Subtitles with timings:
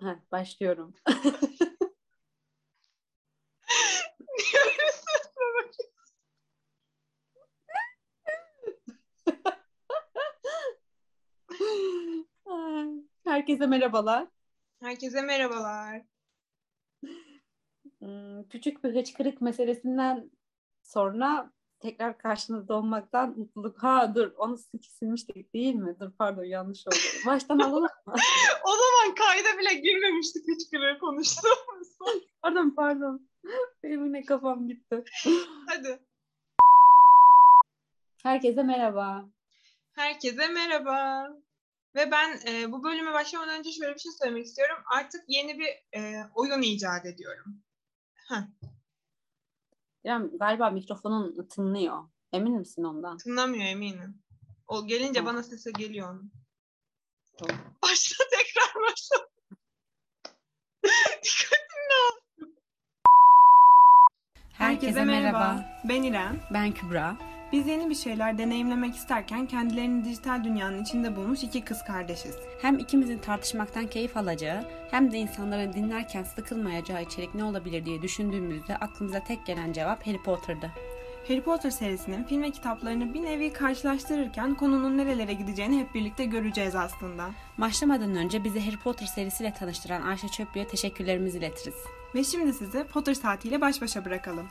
[0.00, 0.94] Heh, başlıyorum.
[13.24, 14.28] Herkese merhabalar.
[14.80, 16.02] Herkese merhabalar.
[18.00, 20.30] Hmm, Küçük bir hıçkırık meselesinden
[20.82, 21.52] sonra
[21.84, 23.82] tekrar karşınızda olmaktan mutluluk.
[23.82, 24.58] Ha dur onu
[24.98, 25.96] silmiştik değil mi?
[26.00, 26.96] Dur pardon yanlış oldu.
[27.26, 28.14] Baştan alalım mı?
[28.64, 31.88] O zaman kayda bile girmemiştik hiç kere konuştuğumuz.
[32.42, 33.28] pardon pardon.
[33.82, 35.04] Benim yine kafam gitti.
[35.68, 35.98] Hadi.
[38.22, 39.24] Herkese merhaba.
[39.94, 41.28] Herkese merhaba.
[41.94, 44.76] Ve ben e, bu bölüme başlamadan önce şöyle bir şey söylemek istiyorum.
[44.86, 47.62] Artık yeni bir e, oyun icat ediyorum.
[48.28, 48.42] Heh,
[50.04, 52.04] İrem galiba mikrofonun tınlıyor.
[52.32, 53.16] Emin misin ondan?
[53.18, 54.22] tınlamıyor eminim.
[54.68, 55.34] O gelince Tamam.
[55.34, 56.32] bana sesi geliyor onun.
[57.38, 57.64] Tamam.
[57.82, 59.16] Başla tekrar başla.
[61.24, 62.52] Dikkatim dağıldı.
[65.88, 66.40] Ben İrem.
[66.54, 67.16] Ben Kübra.
[67.54, 72.36] Biz yeni bir şeyler deneyimlemek isterken kendilerini dijital dünyanın içinde bulmuş iki kız kardeşiz.
[72.62, 78.76] Hem ikimizin tartışmaktan keyif alacağı hem de insanların dinlerken sıkılmayacağı içerik ne olabilir diye düşündüğümüzde
[78.76, 80.70] aklımıza tek gelen cevap Harry Potter'dı.
[81.28, 86.74] Harry Potter serisinin film ve kitaplarını bir nevi karşılaştırırken konunun nerelere gideceğini hep birlikte göreceğiz
[86.76, 87.30] aslında.
[87.58, 91.76] Başlamadan önce bizi Harry Potter serisiyle tanıştıran Ayşe Çöplü'ye teşekkürlerimizi iletiriz.
[92.14, 94.46] Ve şimdi sizi Potter saatiyle baş başa bırakalım.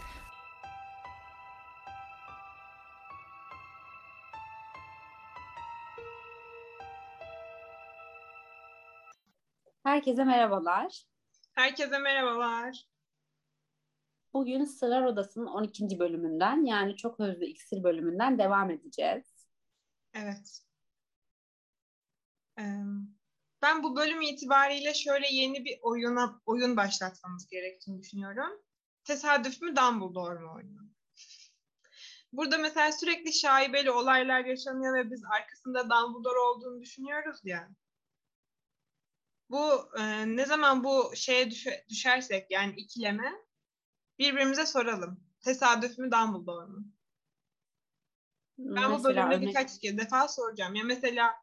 [9.83, 11.05] Herkese merhabalar.
[11.53, 12.87] Herkese merhabalar.
[14.33, 15.99] Bugün Sırlar Odası'nın 12.
[15.99, 19.47] bölümünden yani Çok Özlü İksir bölümünden devam edeceğiz.
[20.13, 20.61] Evet.
[23.61, 28.61] Ben bu bölüm itibariyle şöyle yeni bir oyuna oyun başlatmamız gerektiğini düşünüyorum.
[29.03, 30.89] Tesadüf mü Dumbledore mu oyunu?
[32.31, 37.69] Burada mesela sürekli şaibeli olaylar yaşanıyor ve biz arkasında Dumbledore olduğunu düşünüyoruz ya.
[39.53, 43.31] Bu e, ne zaman bu şeye düşe- düşersek yani ikileme
[44.19, 45.23] birbirimize soralım.
[45.43, 46.85] Tesadüf mü Dumbledore mu?
[48.57, 50.75] Ben bu bölümde örnek- birkaç kez defa soracağım.
[50.75, 51.33] Ya mesela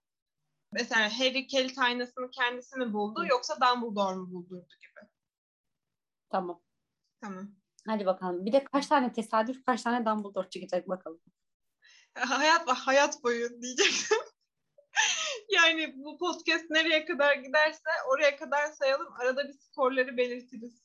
[0.72, 5.08] mesela Harry kilit aynasını kendisi mi buldu yoksa Dumbledore mu buldurdu gibi.
[6.30, 6.62] Tamam.
[7.20, 7.50] Tamam.
[7.86, 8.46] Hadi bakalım.
[8.46, 11.20] Bir de kaç tane tesadüf, kaç tane Dumbledore çıkacak bakalım.
[12.14, 14.18] Hayat hayat boyu diyecektim.
[15.50, 19.12] Yani bu podcast nereye kadar giderse oraya kadar sayalım.
[19.20, 20.82] Arada bir skorları belirtiriz.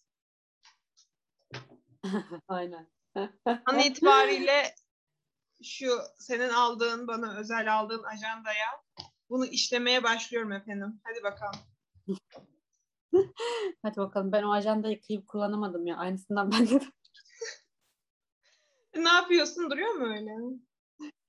[2.48, 2.88] Aynen.
[3.66, 4.76] An itibariyle
[5.64, 8.84] şu senin aldığın bana özel aldığın ajandaya
[9.30, 11.02] bunu işlemeye başlıyorum efendim.
[11.03, 11.59] Hadi bakalım.
[13.82, 14.32] Hadi bakalım.
[14.32, 15.97] Ben o ajandayı kıyıp kullanamadım ya.
[15.97, 16.82] Aynısından ben de.
[18.96, 19.72] Ne yapıyorsun?
[19.72, 20.32] Duruyor mu öyle?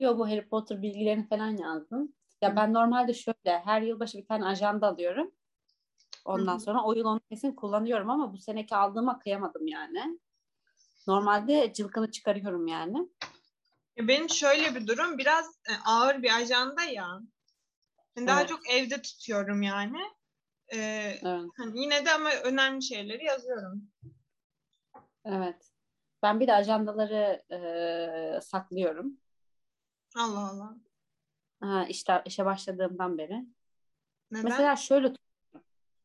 [0.00, 2.15] Yo bu Harry Potter bilgilerini falan yazdım.
[2.42, 5.30] Ya ben normalde şöyle her yılbaşı bir tane ajanda alıyorum.
[6.24, 10.18] Ondan sonra o yıl onu kesin kullanıyorum ama bu seneki aldığıma kıyamadım yani.
[11.06, 13.08] Normalde cılkını çıkarıyorum yani.
[13.96, 17.20] Ya benim şöyle bir durum biraz e, ağır bir ajanda ya.
[18.16, 18.48] Yani Daha Evet.
[18.48, 19.98] çok evde tutuyorum yani.
[20.74, 21.50] Ee, Evet.
[21.56, 23.90] hani yine de ama önemli şeyleri yazıyorum.
[25.24, 25.70] evet.
[26.22, 29.20] Ben bir de ajandaları eee, saklıyorum.
[30.16, 30.76] Allah Allah.
[31.60, 33.46] Ha, işte işe başladığımdan beri.
[34.30, 34.44] Neden?
[34.44, 35.12] Mesela şöyle.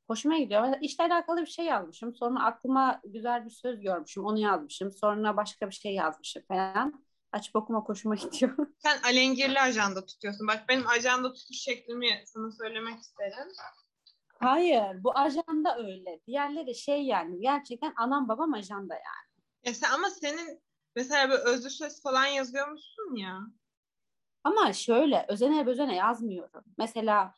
[0.07, 0.77] Hoşuma gidiyor.
[0.81, 2.15] İşle alakalı bir şey yazmışım.
[2.15, 4.25] Sonra aklıma güzel bir söz görmüşüm.
[4.25, 4.91] Onu yazmışım.
[4.91, 7.03] Sonra başka bir şey yazmışım falan.
[7.31, 8.57] Açıp okuma hoşuma gidiyor.
[8.77, 10.47] Sen alengirli ajanda tutuyorsun.
[10.47, 13.47] Bak benim ajanda tutuş şeklimi sana söylemek isterim.
[14.39, 16.19] Hayır, bu ajanda öyle.
[16.27, 19.45] Diğerleri şey yani gerçekten anam babam ajanda yani.
[19.63, 20.61] Ya sen, ama senin
[20.95, 23.39] mesela böyle özlü söz falan yazıyormuşsun ya.
[24.43, 26.63] Ama şöyle özene bezene yazmıyorum.
[26.77, 27.35] Mesela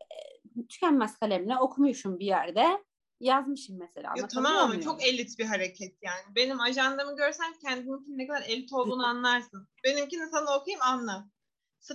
[0.00, 2.84] e, tükenmez kalemle okumuşum bir yerde.
[3.20, 4.06] Yazmışım mesela.
[4.06, 4.82] Ya Anlatabiliyor tamam ama muyum?
[4.82, 6.34] çok elit bir hareket yani.
[6.34, 9.68] Benim ajandamı görsen kendininkinin ne kadar elit olduğunu anlarsın.
[9.84, 11.28] Benimkini sana okuyayım anla.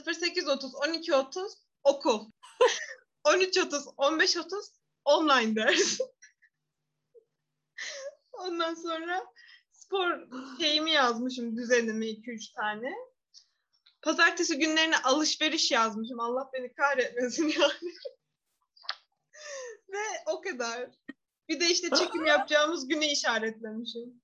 [0.07, 2.31] 0830 1230 okul.
[3.33, 4.71] 1330 1530
[5.05, 5.99] online ders.
[8.33, 9.23] Ondan sonra
[9.71, 10.27] spor
[10.59, 12.93] şeyimi yazmışım düzenimi 2-3 tane.
[14.03, 16.19] Pazartesi günlerine alışveriş yazmışım.
[16.19, 17.73] Allah beni kahretmesin yani.
[19.89, 20.89] Ve o kadar.
[21.49, 24.21] Bir de işte çekim yapacağımız günü işaretlemişim.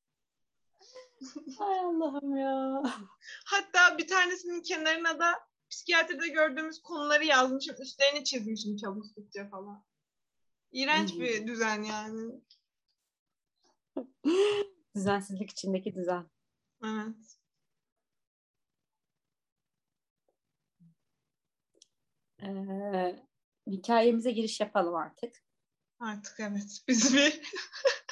[1.60, 2.84] Ay Allah'ım ya.
[3.46, 5.40] Hatta bir tanesinin kenarına da
[5.70, 7.76] psikiyatride gördüğümüz konuları yazmışım.
[7.82, 9.86] Üstlerini çizmişim çalıştıkça falan.
[10.72, 12.42] İğrenç bir düzen yani.
[14.96, 16.30] Düzensizlik içindeki düzen.
[16.84, 17.39] Evet.
[22.44, 23.26] Ee,
[23.68, 25.36] hikayemize giriş yapalım artık.
[26.00, 26.82] Artık evet.
[26.88, 27.42] Biz bir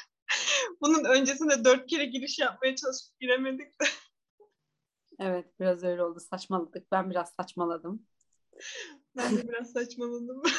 [0.82, 3.86] bunun öncesinde dört kere giriş yapmaya çalışıp giremedik de.
[5.20, 6.20] Evet biraz öyle oldu.
[6.20, 6.92] Saçmaladık.
[6.92, 8.08] Ben biraz saçmaladım.
[9.18, 10.44] Ben de biraz saçmaladım.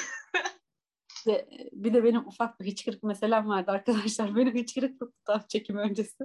[1.27, 4.37] De, bir de benim ufak bir hıçkırık meselem vardı arkadaşlar.
[4.37, 6.25] Benim hıçkırık tuttu çekim öncesi.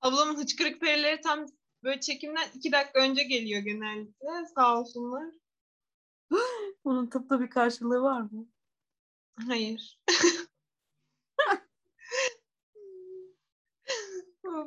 [0.00, 1.46] Ablamın hıçkırık perileri tam
[1.82, 4.46] böyle çekimden iki dakika önce geliyor genellikle.
[4.54, 5.34] Sağ olsunlar.
[6.84, 8.48] Bunun tıpta bir karşılığı var mı?
[9.46, 10.00] Hayır.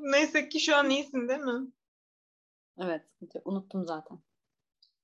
[0.01, 1.71] Neyse ki şu an iyisin değil mi?
[2.77, 3.06] Evet.
[3.45, 4.19] Unuttum zaten.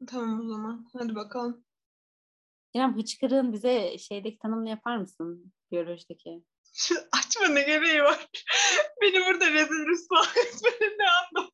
[0.07, 0.89] Tamam o zaman.
[0.93, 1.65] Hadi bakalım.
[2.73, 5.53] İrem hıçkırığın bize şeydeki tanımını yapar mısın?
[5.71, 6.43] Biyolojideki.
[7.11, 8.27] Açma ne gereği var?
[9.01, 11.50] Beni burada rezil rüsva etmenin ne anlamı?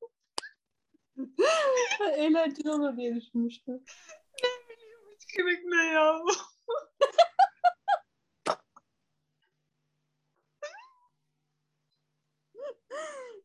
[2.17, 3.83] Eğlenceli olur diye düşünmüştüm.
[4.43, 6.21] Ne bileyim hıçkırık ne ya?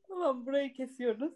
[0.08, 1.32] tamam burayı kesiyoruz.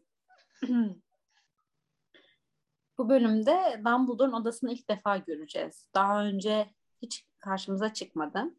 [2.98, 5.86] Bu bölümde Dumbledore'un odasını ilk defa göreceğiz.
[5.94, 6.70] Daha önce
[7.02, 8.54] hiç karşımıza çıkmadı.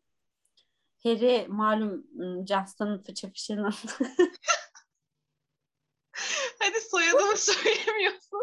[1.03, 2.07] Harry malum
[2.47, 3.73] Justin fıçı fıçının
[6.59, 8.41] Hadi soyadını söylemiyorsun.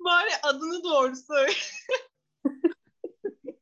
[0.00, 1.52] Bari adını doğru söyle.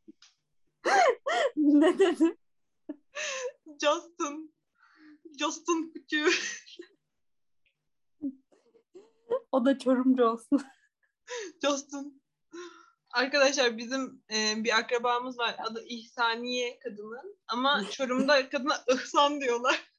[1.56, 2.36] ne dedi?
[3.82, 4.54] Justin.
[5.38, 6.30] Justin Fıçı.
[9.52, 10.62] O da Çorumcu olsun.
[11.64, 12.22] Justin.
[13.10, 15.56] Arkadaşlar bizim e, bir akrabamız var.
[15.58, 17.38] Adı İhsaniye kadının.
[17.48, 19.95] Ama Çorum'da kadına İhsan diyorlar.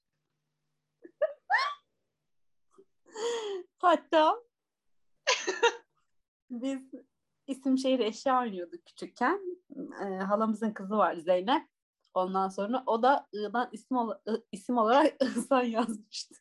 [3.78, 4.44] Hatta
[6.50, 6.80] biz
[7.48, 9.42] isim şehir eşya oynuyorduk küçükken.
[10.02, 11.68] E, halamızın kızı var Zeynep.
[12.14, 16.36] Ondan sonra o da I'dan isim, ol- isim olarak İhsan yazmıştı.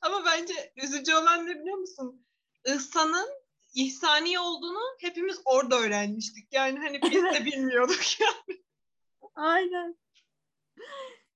[0.00, 2.26] Ama bence üzücü olan ne biliyor musun?
[2.66, 3.28] İhsan'ın
[3.74, 6.52] İhsaniye olduğunu hepimiz orada öğrenmiştik.
[6.52, 8.28] Yani hani biz de bilmiyorduk ya.
[9.34, 9.98] Aynen.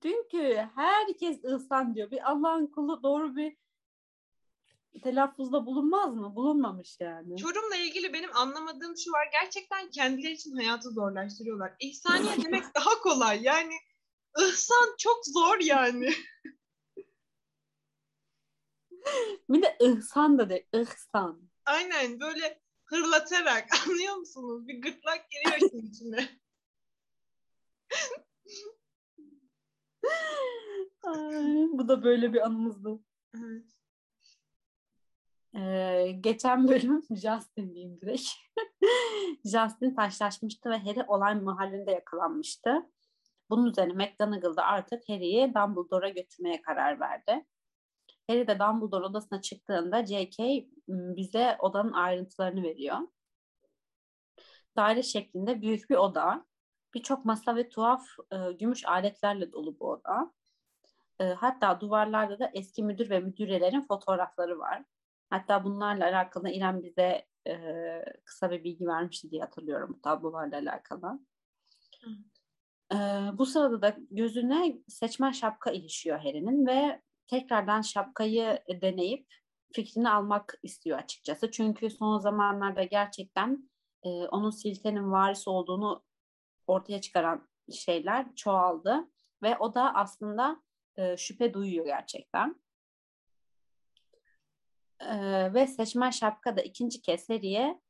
[0.02, 2.10] Çünkü herkes İhsan diyor.
[2.10, 3.56] Bir Allah'ın kulu doğru bir
[5.02, 6.34] telaffuzda bulunmaz mı?
[6.36, 7.36] Bulunmamış yani.
[7.36, 9.28] Çorum'la ilgili benim anlamadığım şu var.
[9.32, 11.74] Gerçekten kendileri için hayatı zorlaştırıyorlar.
[11.80, 13.42] İhsaniye demek daha kolay.
[13.42, 13.74] Yani
[14.38, 16.14] İhsan çok zor yani.
[19.48, 21.50] Bir de İhsan da de İhsan.
[21.66, 24.68] Aynen böyle hırlatarak anlıyor musunuz?
[24.68, 26.38] Bir gırtlak giriyor işin içine.
[31.02, 32.98] Ay, bu da böyle bir anımızdı.
[33.36, 33.78] Evet.
[35.56, 38.28] Ee, geçen bölüm Justin diyeyim direkt.
[39.44, 42.90] Justin taşlaşmıştı ve Harry olay mahallinde yakalanmıştı.
[43.50, 47.46] Bunun üzerine McGonagall da artık Harry'i Dumbledore'a götürmeye karar verdi.
[48.28, 50.44] Harry de Dumbledore odasına çıktığında J.K.
[50.88, 52.98] m, bize odanın ayrıntılarını veriyor.
[54.76, 56.47] Daire şeklinde büyük bir oda.
[56.94, 60.32] Birçok masa ve tuhaf e, gümüş aletlerle dolu bu oda.
[61.20, 64.84] E, hatta duvarlarda da eski müdür ve müdürelerin fotoğrafları var.
[65.30, 67.54] Hatta bunlarla alakalı İrem bize e,
[68.24, 71.20] kısa bir bilgi vermişti diye hatırlıyorum bu tablolarla alakalı.
[72.92, 72.96] E,
[73.32, 79.26] bu sırada da gözüne seçmen şapka ilişiyor Harry'nin ve tekrardan şapkayı deneyip
[79.72, 81.50] fikrini almak istiyor açıkçası.
[81.50, 83.70] Çünkü son zamanlarda gerçekten
[84.02, 86.04] e, onun Silte'nin varisi olduğunu
[86.70, 89.08] ortaya çıkaran şeyler çoğaldı
[89.42, 90.62] ve o da aslında
[90.96, 92.60] e, şüphe duyuyor gerçekten.
[95.00, 97.80] Ee, ve seçmen şapka da ikinci kez seriye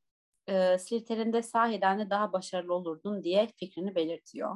[0.47, 4.55] e, Slytherin'de sahiden de daha başarılı olurdun diye fikrini belirtiyor.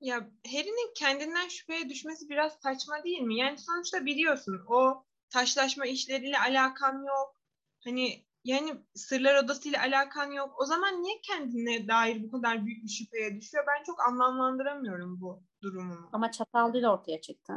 [0.00, 3.38] Ya Harry'nin kendinden şüpheye düşmesi biraz saçma değil mi?
[3.38, 7.36] Yani sonuçta biliyorsun o taşlaşma işleriyle alakan yok.
[7.84, 10.54] Hani yani sırlar odasıyla alakan yok.
[10.60, 13.64] O zaman niye kendine dair bu kadar büyük bir şüpheye düşüyor?
[13.68, 16.08] Ben çok anlamlandıramıyorum bu durumumu.
[16.12, 17.52] Ama çatallıyla ortaya çıktı.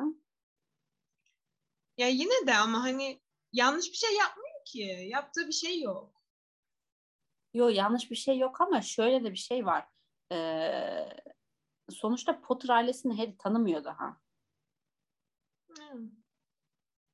[1.97, 3.21] Ya yine de ama hani
[3.53, 5.07] yanlış bir şey yapmıyor ki.
[5.09, 6.23] Yaptığı bir şey yok.
[7.53, 9.87] Yok yanlış bir şey yok ama şöyle de bir şey var.
[10.31, 11.09] Ee,
[11.89, 14.21] sonuçta Potter ailesini Harry tanımıyor daha.
[15.67, 16.09] Hmm.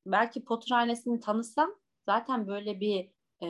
[0.05, 1.75] Belki Potter ailesini tanısam
[2.05, 3.11] zaten böyle bir
[3.43, 3.47] e,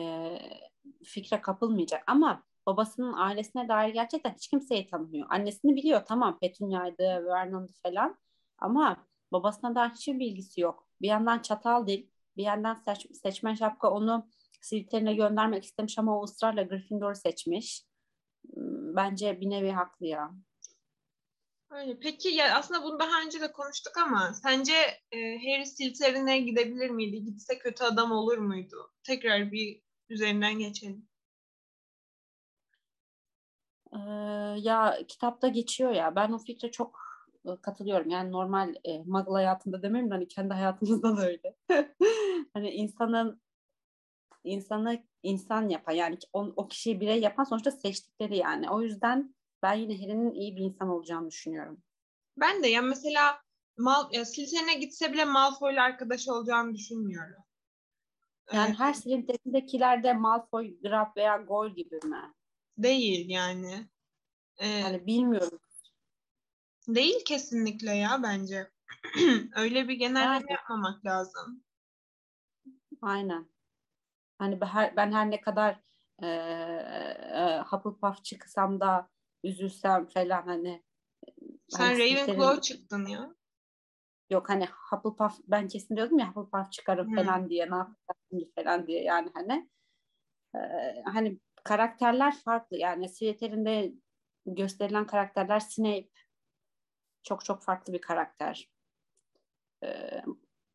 [1.04, 2.02] fikre kapılmayacak.
[2.06, 5.26] Ama babasının ailesine dair gerçekten hiç kimseyi tanımıyor.
[5.30, 8.16] Annesini biliyor tamam Petunia'ydı, Vernon'du falan
[8.58, 10.88] ama babasına dair hiçbir bilgisi yok.
[11.02, 14.28] Bir yandan çatal dil, bir yandan seç, seçmen şapka onu
[14.60, 17.84] Slytherin'e göndermek istemiş ama o ısrarla Gryffindor'u seçmiş.
[18.54, 20.30] Hmm, Bence bir nevi haklı ya.
[21.70, 21.98] Öyle.
[22.00, 24.72] Peki ya aslında bunu daha önce de konuştuk ama sence
[25.12, 27.24] e, Harry Slytherin'e gidebilir miydi?
[27.24, 28.92] Gitse kötü adam olur muydu?
[29.02, 31.08] Tekrar bir üzerinden geçelim.
[33.92, 33.98] Ee,
[34.58, 37.00] ya kitapta geçiyor ya ben o fikre çok
[37.46, 38.10] e, katılıyorum.
[38.10, 41.56] Yani normal e, muggle hayatında demeyeyim de hani kendi hayatımızda da öyle.
[42.54, 43.40] hani insanın
[44.44, 48.70] insanı insan yapan yani o, o kişiyi birey yapan sonuçta seçtikleri yani.
[48.70, 51.82] O yüzden ben yine Harry'nin iyi bir insan olacağını düşünüyorum.
[52.36, 53.44] Ben de ya mesela
[53.78, 57.44] Mal, ya Slytherin'e gitse bile Malfoy'la arkadaş olacağını düşünmüyorum.
[58.52, 62.34] Yani Evet, her Slytherin'dekilerde Malfoy, Grab veya Gol gibi mi?
[62.78, 63.88] değil yani.
[64.58, 65.58] Ee, Yani bilmiyorum.
[66.88, 68.70] Değil kesinlikle ya bence.
[69.56, 70.52] Öyle bir genelleme Yani.
[70.52, 71.64] yapmamak lazım.
[73.02, 73.48] Aynen.
[74.38, 75.80] Hani ben her, ben her ne kadar
[76.22, 79.08] e, e, Hufflepuff çıksam da
[79.44, 80.82] üzülsem falan hani
[81.68, 83.34] Sen hani Ravenclaw Slytherin- çıktın ya.
[84.30, 87.14] Yok hani Hufflepuff ben kesin diyordum ya Hufflepuff çıkarım Hmm.
[87.14, 89.70] falan diye ne yapacağım falan diye yani hani
[90.54, 90.58] e,
[91.04, 93.92] hani karakterler farklı yani Slytherin'de
[94.46, 96.08] gösterilen karakterler Snape
[97.22, 98.70] çok çok farklı bir karakter.
[99.84, 100.20] E,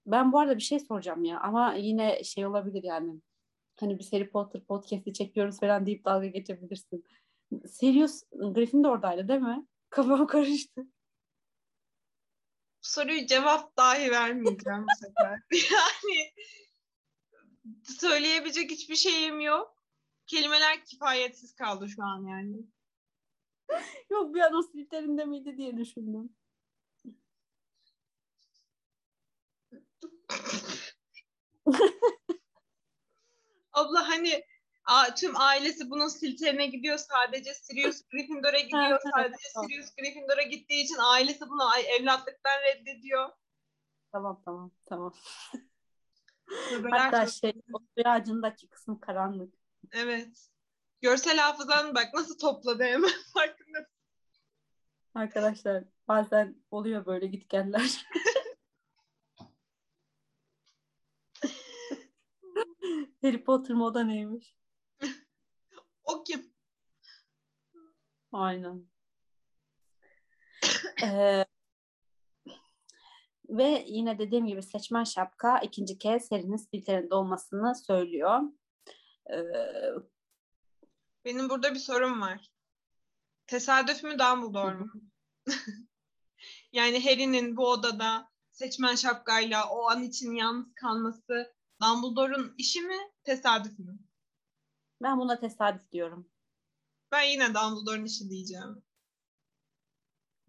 [0.05, 3.21] ben bu arada bir şey soracağım ya ama yine şey olabilir yani
[3.79, 7.05] hani biz Harry Potter podcast'i çekiyoruz falan deyip dalga geçebilirsin.
[7.67, 9.65] Sirius Gryffindor'daydı değil mi?
[9.89, 10.81] Kafam karıştı.
[12.81, 15.39] Soruyu cevap dahi vermeyeceğim bu sefer.
[15.71, 16.33] Yani
[17.83, 19.83] söyleyebilecek hiçbir şeyim yok.
[20.27, 22.57] Kelimeler kifayetsiz kaldı şu an yani.
[24.09, 26.35] Yok bir an o Slytherin'de miydi diye düşündüm.
[33.73, 34.43] Abla hani
[34.89, 36.97] a- tüm ailesi bunun Slytherin'e gidiyor.
[36.97, 38.99] Sadece Sirius Gryffindor'a gidiyor.
[39.15, 41.63] Sadece Sirius Gryffindor'a gittiği için ailesi bunu
[41.99, 43.29] evlatlıktan reddediyor.
[44.11, 45.13] Tamam tamam tamam.
[46.91, 49.53] Hatta çok- şey o ağacındaki kısım karanlık.
[49.91, 50.49] Evet.
[51.01, 53.87] Görsel hafızan bak nasıl topladı hemen farkında.
[55.15, 58.05] Arkadaşlar bazen oluyor böyle gitgeller.
[63.21, 64.55] Harry Potter moda neymiş?
[66.09, 66.53] O kim?
[68.31, 68.89] Aynen.
[71.03, 71.45] Ee,
[73.49, 78.39] ve yine dediğim gibi seçmen şapka ikinci kez serinin Slytherin'de olmasını söylüyor.
[79.31, 79.35] Ee,
[81.25, 82.51] Benim burada bir sorum var.
[83.47, 84.91] Tesadüf mü Dumbledore mu?
[86.73, 93.79] yani Harry'nin bu odada seçmen şapkayla o an için yalnız kalması Dumbledore'un işi mi, tesadüf
[93.79, 93.99] mü?
[95.01, 96.29] Ben buna tesadüf diyorum.
[97.11, 98.83] Ben yine Dumbledore'un işi diyeceğim.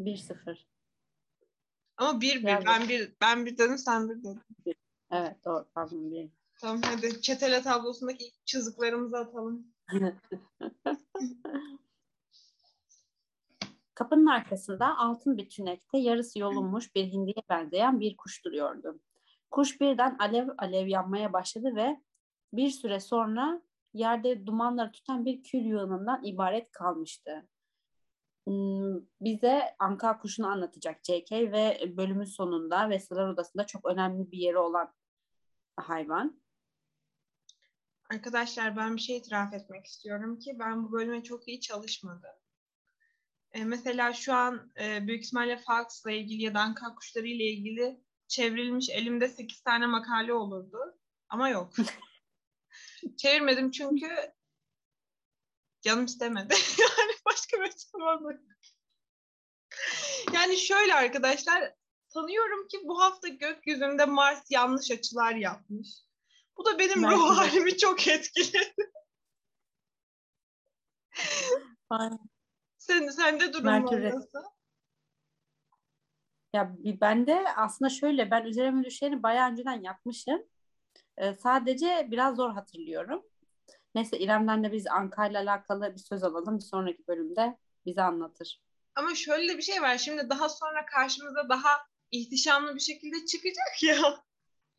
[0.00, 0.66] 1-0.
[1.96, 2.48] Ama bir bir.
[2.48, 4.42] Yani- Ben bir ben bir dedim sen bir dedin.
[5.10, 6.30] Evet doğru pardon bir.
[6.60, 9.66] Tamam hadi çetele tablosundaki ilk çiziklerimizi atalım.
[13.94, 19.00] Kapının arkasında altın bir tünekte yarısı yolunmuş bir hindiye benzeyen bir kuş duruyordu.
[19.50, 22.00] Kuş birden alev alev yanmaya başladı ve
[22.52, 23.62] bir süre sonra
[23.94, 27.48] yerde dumanları tutan bir kül yığınından ibaret kalmıştı.
[28.46, 31.52] Hmm, Bize anka kuşunu anlatacak J.K.
[31.52, 34.94] ve bölümün sonunda ve Sırlar Odası'nda çok önemli bir yeri olan
[35.76, 36.40] hayvan.
[38.10, 42.30] Arkadaşlar ben bir şey itiraf etmek istiyorum ki ben bu bölüme çok iyi çalışmadım.
[43.52, 48.00] E, mesela şu an e, büyük ihtimalle Fox'la ilgili ya da anka kuşları ile ilgili
[48.28, 50.78] çevrilmiş elimde 8 tane makale olurdu.
[51.28, 51.72] Ama yok.
[53.16, 54.32] Çevirmedim çünkü
[55.82, 56.54] canım istemedi.
[56.78, 58.32] yani başka bir açıklama.
[60.32, 61.74] Yani şöyle arkadaşlar
[62.08, 65.88] sanıyorum ki bu hafta gökyüzünde Mars yanlış açılar yapmış.
[66.56, 67.34] Bu da benim Belki ruh de.
[67.34, 68.90] halimi çok etkiledi.
[72.78, 74.38] Sen, sende durumlar Merkür ret- nasıl?
[76.52, 80.42] Ya ben de aslında şöyle ben üzerime düşeni bayağı önceden yapmışım.
[81.20, 83.22] Ee, sadece biraz zor hatırlıyorum.
[83.94, 86.58] Neyse İrem'den de biz Anka'yla alakalı bir söz alalım.
[86.58, 88.62] Bir sonraki bölümde bize anlatır.
[88.94, 89.98] Ama şöyle bir şey var.
[89.98, 91.70] Şimdi daha sonra karşımıza daha
[92.10, 94.24] ihtişamlı bir şekilde çıkacak ya.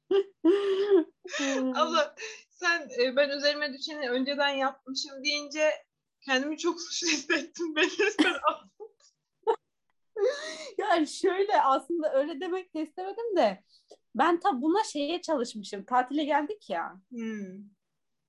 [1.75, 2.15] Abla
[2.49, 5.71] sen e, ben üzerime düşeni önceden yapmışım deyince
[6.21, 7.75] Kendimi çok suçlu hissettim.
[7.75, 8.33] Beni lütfen
[10.77, 13.63] yani şöyle aslında öyle demek de istemedim de
[14.15, 15.85] ben tabi buna şeye çalışmışım.
[15.85, 17.01] Tatile geldik ya.
[17.09, 17.63] Hmm.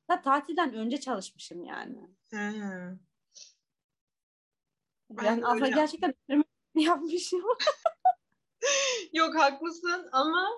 [0.09, 2.11] Ta tatilden önce çalışmışım yani.
[5.11, 6.15] Ben Yani aslında öyle gerçekten
[6.75, 7.43] yapmışım.
[9.13, 10.49] Yok haklısın ama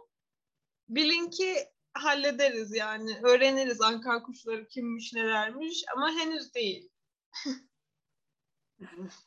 [0.89, 1.55] bilin ki
[1.95, 3.21] hallederiz yani.
[3.23, 6.91] Öğreniriz Ankara kuşları kimmiş nelermiş ama henüz değil.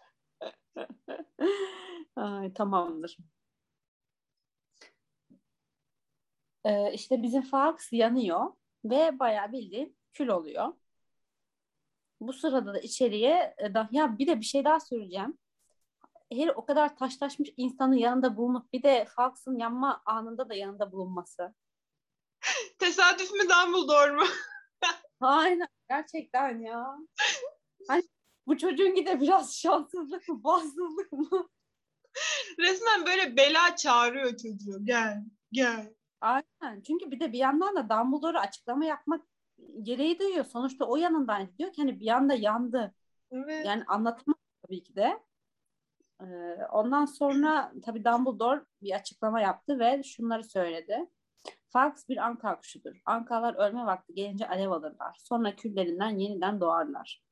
[2.16, 3.18] Ay, tamamdır.
[6.68, 8.52] Ee, işte bizim fax yanıyor
[8.86, 10.74] ve bayağı bildiğin kül oluyor.
[12.20, 15.38] Bu sırada da içeriye e, da, ya bir de bir şey daha söyleyeceğim.
[16.32, 21.54] Her o kadar taşlaşmış insanın yanında bulunup bir de faxın yanma anında da yanında bulunması.
[22.80, 24.26] Tesadüf mü Dumbledore mu?
[25.22, 26.98] Aynen gerçekten ya.
[27.88, 28.04] Hani
[28.48, 31.50] bu çocuğun gide biraz şanssızlık mı, bahtsızlık mı?
[32.60, 34.86] Resmen böyle bela çağırıyor çocuğu.
[34.86, 35.97] Gel, gel.
[36.22, 36.82] Aynen.
[36.82, 39.22] Çünkü bir de bir yandan da Dumbledore'a açıklama yapmak
[39.82, 40.46] gereği duyuyor.
[40.46, 42.96] Sonuçta o yanından diyor ki hani bir yanda yandı.
[43.32, 43.66] Evet.
[43.66, 45.20] Yani anlatmak tabii ki de.
[46.22, 46.26] Ee,
[46.72, 51.10] ondan sonra tabii Dumbledore bir açıklama yaptı ve şunları söyledi.
[51.70, 53.02] Fax bir anka kuşudur.
[53.06, 55.18] Ankalar ölme vakti gelince alev alırlar.
[55.20, 57.24] Sonra küllerinden yeniden doğarlar.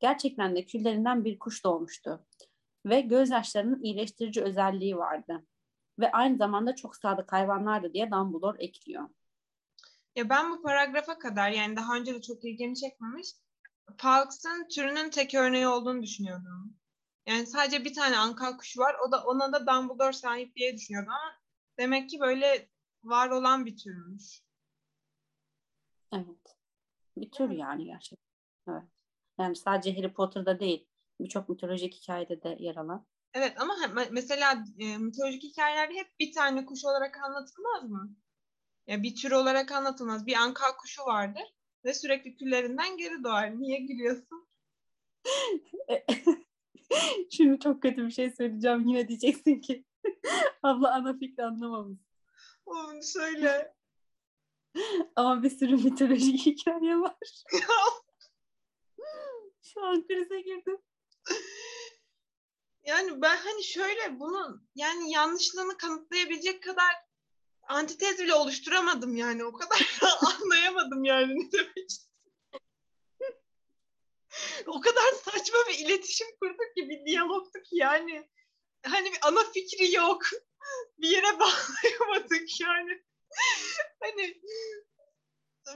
[0.00, 2.26] Gerçekten de küllerinden bir kuş doğmuştu.
[2.86, 5.46] Ve gözyaşlarının iyileştirici özelliği vardı.
[6.00, 9.08] Ve aynı zamanda çok sadık hayvanlardı diye Dumbledore ekliyor.
[10.16, 13.28] Ya ben bu paragrafa kadar yani daha önce de çok ilgimi çekmemiş.
[13.96, 16.76] Falks'ın türünün tek örneği olduğunu düşünüyordum.
[17.26, 18.96] Yani sadece bir tane ankal kuşu var.
[19.08, 21.34] O da ona da Dumbledore sahip diye düşünüyordum ama
[21.78, 22.68] demek ki böyle
[23.04, 24.42] var olan bir türmüş.
[26.12, 26.56] Evet.
[27.16, 28.30] Bir tür yani gerçekten.
[28.68, 28.88] Evet.
[29.38, 30.86] Yani sadece Harry Potter'da değil.
[31.20, 33.06] Birçok mitolojik hikayede de yer alan.
[33.34, 33.76] Evet ama
[34.10, 38.16] mesela e, mitolojik hikayelerde hep bir tane kuş olarak anlatılmaz mı?
[38.86, 40.26] Ya bir tür olarak anlatılmaz.
[40.26, 43.60] Bir ankal kuşu vardır ve sürekli küllerinden geri doğar.
[43.60, 44.48] Niye gülüyorsun?
[47.30, 48.88] Şimdi çok kötü bir şey söyleyeceğim.
[48.88, 49.84] Yine diyeceksin ki
[50.62, 51.98] abla ana fikri anlamamış.
[52.66, 53.74] Onu söyle.
[55.16, 57.16] Ama bir sürü mitolojik hikaye var.
[59.62, 60.78] Şu an krize girdim.
[62.84, 66.94] Yani ben hani şöyle bunun yani yanlışlığını kanıtlayabilecek kadar
[67.62, 69.44] antitez bile oluşturamadım yani.
[69.44, 70.00] O kadar
[70.42, 71.90] anlayamadım yani ne demek
[74.66, 78.28] O kadar saçma bir iletişim kurduk ki bir diyalogtuk yani.
[78.82, 80.22] Hani bir ana fikri yok.
[80.98, 83.02] Bir yere bağlayamadık yani.
[84.00, 84.40] Hani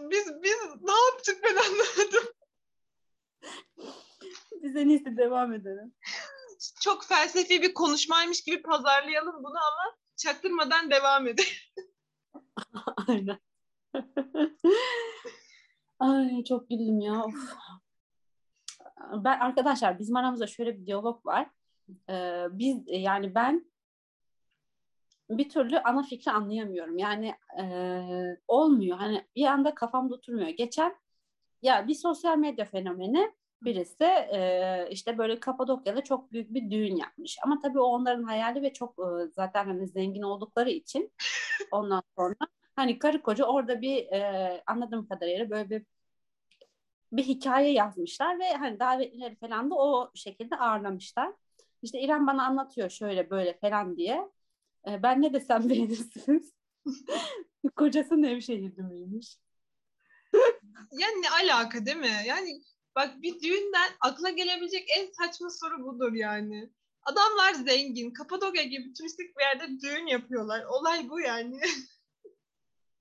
[0.01, 2.35] biz biz ne yaptık ben anlamadım.
[4.62, 5.95] Biz en iyisi devam edelim.
[6.85, 11.49] Çok felsefi bir konuşmaymış gibi pazarlayalım bunu ama çaktırmadan devam edelim.
[13.09, 13.38] Aynen.
[15.99, 17.25] Ay çok güldüm ya.
[17.25, 17.35] Of.
[19.12, 21.51] Ben arkadaşlar bizim aramızda şöyle bir diyalog var.
[22.11, 23.70] Ee, biz yani ben
[25.31, 26.99] bir türlü ana fikri anlayamıyorum.
[26.99, 27.64] Yani e,
[28.49, 28.99] olmuyor.
[28.99, 30.49] Hani bir anda kafamda oturmuyor.
[30.49, 30.97] Geçen
[31.62, 33.33] ya bir sosyal medya fenomeni
[33.64, 37.38] birisi e, işte böyle Kapadokya'da çok büyük bir düğün yapmış.
[37.44, 41.12] Ama tabii o onların hayali ve çok e, zaten hani zengin oldukları için
[41.70, 42.37] ondan sonra
[42.77, 45.87] hani karı koca orada bir e, anladığım kadarıyla böyle bir
[47.12, 51.33] bir hikaye yazmışlar ve hani davetlileri falan da o şekilde ağırlamışlar.
[51.83, 54.29] İşte İrem bana anlatıyor şöyle böyle falan diye.
[54.88, 56.55] E, ben ne desem beğenirsiniz.
[57.77, 59.38] Kocası Nevşehirli miymiş?
[60.92, 62.16] Yani ne alaka değil mi?
[62.27, 62.61] Yani
[62.96, 66.70] bak bir düğünden akla gelebilecek en saçma soru budur yani.
[67.02, 70.64] Adamlar zengin, Kapadokya gibi turistik bir yerde düğün yapıyorlar.
[70.64, 71.61] Olay bu yani.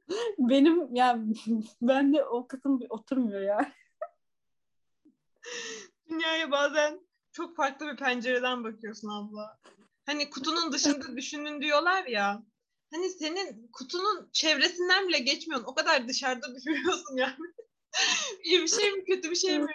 [0.37, 1.19] Benim ya
[1.81, 3.73] ben de o kısım oturmuyor ya.
[6.09, 6.99] Dünyaya bazen
[7.31, 9.59] çok farklı bir pencereden bakıyorsun abla.
[10.05, 12.43] Hani kutunun dışında düşünün diyorlar ya.
[12.91, 15.67] Hani senin kutunun çevresinden bile geçmiyorsun.
[15.67, 17.35] O kadar dışarıda düşünüyorsun yani.
[18.43, 19.67] İyi bir şey mi kötü bir şey mi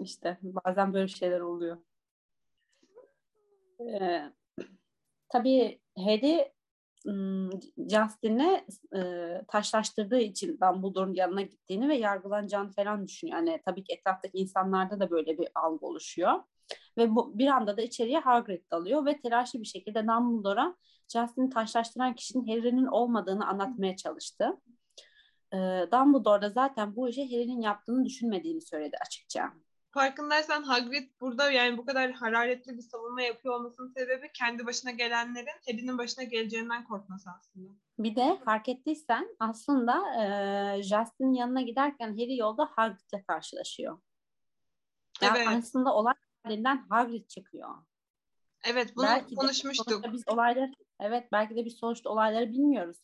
[0.00, 1.78] İşte bazen böyle şeyler oluyor.
[3.80, 4.32] Ee,
[5.28, 6.52] tabii Harry
[7.76, 9.00] Justin'e e,
[9.48, 13.38] taşlaştırdığı için Dumbledore'un yanına gittiğini ve yargılanacağını falan düşünüyor.
[13.38, 16.32] Yani tabii ki etraftaki insanlarda da böyle bir algı oluşuyor.
[16.98, 20.76] Ve bu bir anda da içeriye Hagrid dalıyor ve telaşlı bir şekilde Dumbledore'a
[21.08, 24.60] Justin'i taşlaştıran kişinin Harry'nin olmadığını anlatmaya çalıştı.
[25.52, 25.56] Ee,
[25.92, 29.52] Dumbledore da zaten bu işi Harry'nin yaptığını düşünmediğini söyledi açıkça.
[29.90, 35.46] farkındaysan Hagrid burada yani bu kadar hararetli bir savunma yapıyor olmasının sebebi kendi başına gelenlerin
[35.66, 37.72] Harry'nin başına geleceğinden korkması aslında.
[37.98, 43.98] Bir de fark ettiysen aslında e, Justin'in yanına giderken Harry yolda Hagrid'le karşılaşıyor.
[45.22, 45.48] Yani Evet.
[45.48, 47.68] aslında olay halinden Hagrid çıkıyor.
[48.64, 49.90] Evet bunu Belki de konuşmuştuk.
[49.90, 52.96] sonuçta biz olayları evet belki de biz sonuçta olayları bilmiyoruz.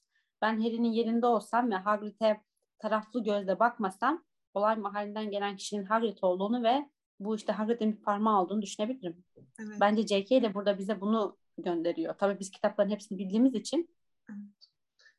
[0.42, 2.40] Ben Harry'nin yerinde olsam ve Hagrid'e
[2.78, 4.24] taraflı gözle bakmasam
[4.54, 9.24] olay mahallinden gelen kişinin Hagrid olduğunu ve bu işte Hagrid'in bir parmağı olduğunu düşünebilirim.
[9.60, 9.76] Evet.
[9.80, 10.42] Bence J.K.
[10.42, 12.14] de burada bize bunu gönderiyor.
[12.18, 13.90] Tabii biz kitapların hepsini bildiğimiz için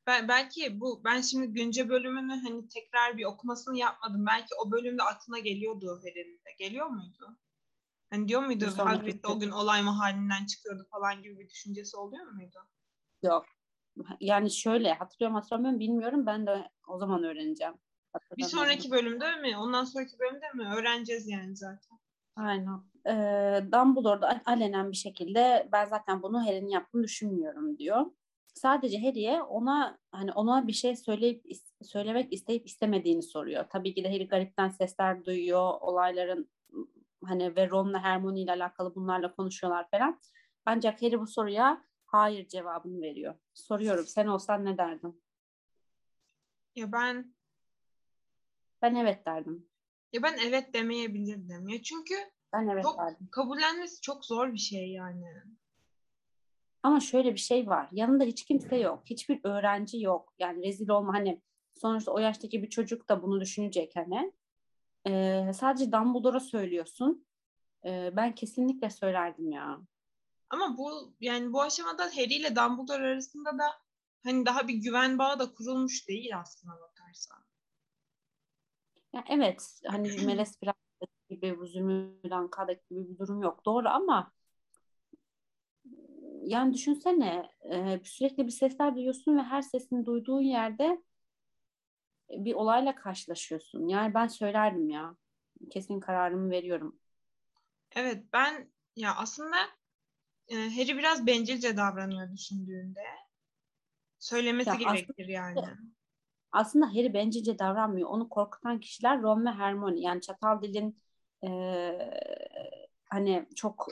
[0.08, 4.26] Ben, belki bu ben şimdi günce bölümünü hani tekrar bir okumasını yapmadım.
[4.26, 6.50] Belki o bölümde aklına geliyordu Harry'nin de.
[6.60, 7.38] Geliyor muydu?
[8.10, 12.60] Hani diyor muydu Hagrid o gün olay mahallinden çıkıyordu falan gibi bir düşüncesi oluyor muydu?
[13.24, 13.46] yok.
[14.19, 16.25] Yani şöyle hatırlıyorum hatırlamıyorum bilmiyorum.
[16.25, 17.73] Ben de o zaman öğreneceğim.
[18.38, 19.58] Bir sonraki bölümde mi?
[19.58, 20.67] Ondan sonraki bölümde mi?
[20.75, 21.97] Öğreneceğiz yani zaten.
[22.36, 22.82] Aynen.
[23.08, 28.06] Ee, Dumbledore da alenen bir şekilde ben zaten bunu Harry'nin yaptığını düşünmüyorum diyor.
[28.53, 33.65] Sadece Harry'e ona hani ona bir şey söyleyip is- söylemek isteyip istemediğini soruyor.
[33.69, 35.73] Tabii ki de Harry garipten sesler duyuyor.
[35.82, 36.49] Olayların
[37.25, 40.19] hani ve Ron'la Hermione ile alakalı bunlarla konuşuyorlar falan.
[40.65, 43.36] Ancak Harry bu soruya hayır cevabını veriyor.
[43.54, 45.21] Soruyorum sen olsan ne derdin?
[46.76, 47.34] Ya ben
[48.82, 49.67] Ben evet derdim.
[50.13, 51.67] ya ben evet demeyebilirdim.
[51.67, 52.15] Ya çünkü
[52.54, 53.28] Ben evet çok derdim.
[53.32, 55.26] kabullenmesi çok zor bir şey yani.
[56.84, 57.89] Ama şöyle bir şey var.
[57.91, 59.04] Yanında hiç kimse yok.
[59.06, 60.34] Hiçbir öğrenci yok.
[60.39, 61.41] Yani rezil olma hani
[61.76, 64.34] sonuçta o yaştaki bir çocuk da bunu düşünecek hani.
[65.08, 67.26] Ee, sadece Dumbledore'a söylüyorsun.
[67.86, 69.82] Ee, ben kesinlikle söylerdim ya.
[70.54, 73.63] Ama bu yani bu aşamada Harry ile Dumbledore arasında da
[74.24, 77.44] hani daha bir güven bağı da kurulmuş değil aslında bakarsan.
[79.13, 80.74] Ya evet hani Meles biraz
[81.30, 83.66] gibi bu Zümrüt Kadek gibi bir durum yok.
[83.66, 84.32] Doğru ama
[86.44, 91.04] yani düşünsene e, sürekli bir sesler duyuyorsun ve her sesini duyduğun yerde
[92.30, 93.88] bir olayla karşılaşıyorsun.
[93.88, 95.16] Yani ben söylerdim ya.
[95.70, 97.00] Kesin kararımı veriyorum.
[97.96, 99.58] Evet ben ya aslında
[100.47, 103.03] e, Harry biraz bencilce davranıyor düşündüğünde.
[104.19, 105.60] Söylemesi Ya aslında- gerekir yani.
[106.51, 108.10] Aslında Harry bencilce davranmıyor.
[108.10, 109.99] Onu korkutan kişiler Ron ve Hermione.
[109.99, 110.97] Yani çatal dilin
[111.41, 112.19] eee,
[113.10, 113.88] hani çok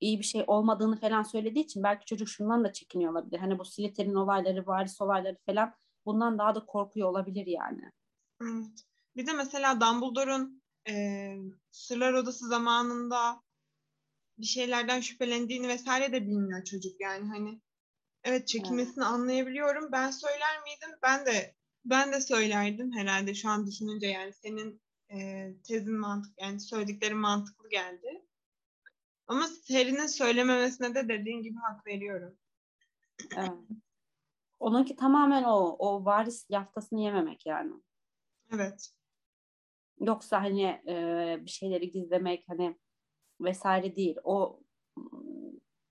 [0.00, 3.38] iyi bir şey olmadığını falan söylediği için belki çocuk şundan da çekiniyor olabilir.
[3.38, 5.74] Hani bu Slytherin olayları, varis olayları falan
[6.06, 7.90] bundan daha da korkuyor olabilir yani.
[8.42, 8.84] Evet.
[9.16, 11.36] Bir de mesela Dumbledore'un e,
[11.70, 13.42] Sırlar Odası zamanında
[14.38, 17.60] bir şeylerden şüphelendiğini vesaire de bilmiyor çocuk yani hani
[18.24, 19.92] evet çekinmesini anlayabiliyorum.
[19.92, 20.98] Ben söyler miydim?
[21.02, 26.60] Ben de ben de söylerdim herhalde şu an düşününce yani senin e, tezin mantık yani
[26.60, 28.22] söylediklerin mantıklı geldi.
[29.26, 32.38] Ama Harry'nin söylememesine de dediğin gibi hak veriyorum.
[33.36, 33.50] Evet.
[34.58, 37.72] Onunki tamamen o, o varis yaftasını yememek yani.
[38.54, 38.90] Evet.
[40.00, 42.78] Yoksa hani e, bir şeyleri gizlemek hani
[43.40, 44.16] vesaire değil.
[44.24, 44.60] O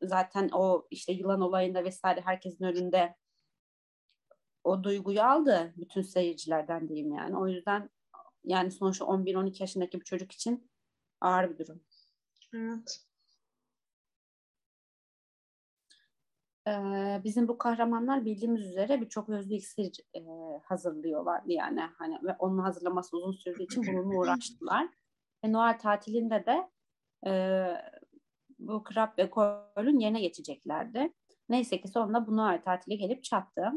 [0.01, 3.15] zaten o işte yılan olayında vesaire herkesin önünde
[4.63, 7.37] o duyguyu aldı bütün seyircilerden diyeyim yani.
[7.37, 7.89] O yüzden
[8.43, 10.71] yani sonuçta 11-12 yaşındaki bir çocuk için
[11.21, 11.81] ağır bir durum.
[12.53, 13.05] Evet.
[16.67, 20.21] Ee, bizim bu kahramanlar bildiğimiz üzere birçok özlü iksir e,
[20.63, 24.89] hazırlıyorlardı yani hani ve onun hazırlaması uzun sürdüğü için bununla uğraştılar.
[25.43, 26.69] Ve Noel tatilinde de
[27.25, 27.31] e,
[28.59, 31.13] bu Crab ve Goyle'ün yerine geçeceklerdi.
[31.49, 33.71] Neyse ki sonunda bu Noel tatili gelip çattı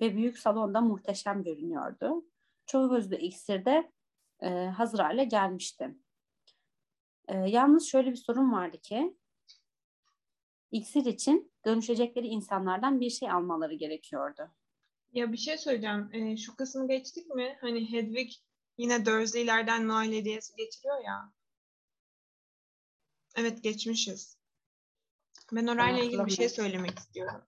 [0.00, 2.24] ve büyük salonda muhteşem görünüyordu.
[2.66, 3.92] Çok özlü iksir de
[4.40, 5.94] e, hazır hale gelmişti.
[7.28, 9.16] E, yalnız şöyle bir sorun vardı ki
[10.70, 14.50] iksir için dönüşecekleri insanlardan bir şey almaları gerekiyordu.
[15.12, 16.10] Ya bir şey söyleyeceğim.
[16.12, 17.58] Ee, şu kısmı geçtik mi?
[17.60, 18.32] Hani Hedwig
[18.78, 21.32] yine Dursley'lerden Noel hediyesi getiriyor ya.
[23.38, 24.38] Evet geçmişiz.
[25.52, 27.42] Ben orayla ilgili bir şey söylemek istiyorum.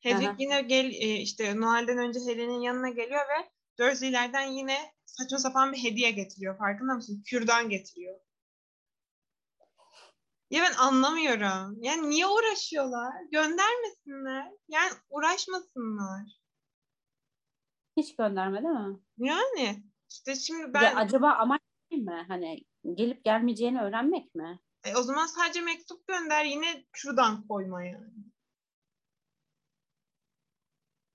[0.00, 0.36] Hedwig Aha.
[0.38, 5.82] yine gel e, işte Noel'den önce Harry'nin yanına geliyor ve Dursley'lerden yine saçma sapan bir
[5.82, 6.58] hediye getiriyor.
[6.58, 7.22] Farkında mısın?
[7.26, 8.20] Kürdan getiriyor.
[10.50, 11.82] Ya ben anlamıyorum.
[11.82, 13.12] Yani niye uğraşıyorlar?
[13.32, 14.52] Göndermesinler.
[14.68, 16.22] Yani uğraşmasınlar.
[17.96, 19.00] Hiç gönderme değil mi?
[19.18, 21.60] Yani işte şimdi ben de acaba amaç
[22.04, 22.24] mi?
[22.28, 22.64] Hani
[22.94, 24.60] gelip gelmeyeceğini öğrenmek mi?
[24.84, 28.12] E, o zaman sadece mektup gönder yine şuradan koyma yani.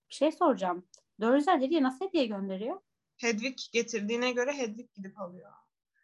[0.09, 0.87] Bir şey soracağım.
[1.21, 2.81] Dörzler hediye nasıl hediye gönderiyor?
[3.17, 5.51] Hedwig getirdiğine göre Hedwig gidip alıyor.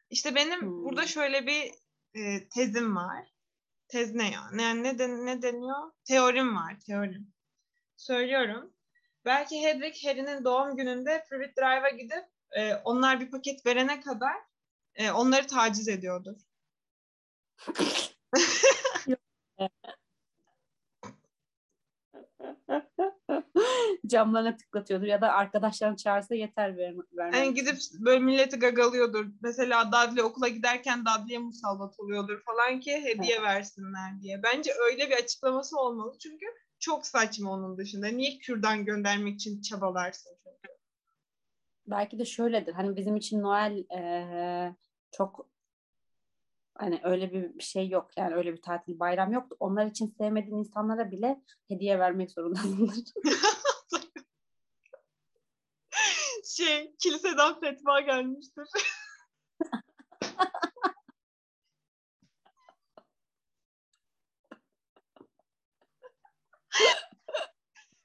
[0.10, 0.84] İşte benim Hmm.
[0.86, 1.72] burada şöyle bir
[2.14, 3.28] e, tezim var.
[3.88, 4.50] Tez ne ya?
[4.54, 5.92] Ne, ne, den- ne deniyor?
[6.04, 7.34] Teorim var, teorim.
[7.98, 8.74] Söylüyorum.
[9.26, 14.36] Belki Hedwig Harry'nin doğum gününde Privet Drive'a gidip e, onlar bir paket verene kadar
[14.96, 16.36] e, onları taciz ediyordur.
[24.08, 27.36] Camlarına tıklatıyordur ya da arkadaşlarını çağırsa yeter ver, vermek.
[27.36, 29.26] Yani gidip böyle milleti gagalıyordur.
[29.42, 34.44] Mesela Dudley okula giderken Dudley'e musallat oluyordur falan ki hediye versinler diye.
[34.44, 36.18] Bence öyle bir açıklaması olmalı.
[36.20, 36.46] Çünkü
[36.80, 38.08] çok saçma onun dışında.
[38.08, 40.32] Niye kürdan göndermek için çabalarsın?
[40.44, 40.76] çünkü?
[41.88, 42.74] Belki de şöyledir.
[42.74, 44.76] Hani bizim için Noel eee,
[45.18, 45.48] çok
[46.76, 48.12] hani öyle bir şey yok.
[48.18, 49.52] Yani öyle bir tatil bayram yok.
[49.60, 52.96] Onlar için sevmediğin insanlara bile hediye vermek zorundasındır.
[56.46, 58.68] Şey, kiliseden fetva gelmiştir.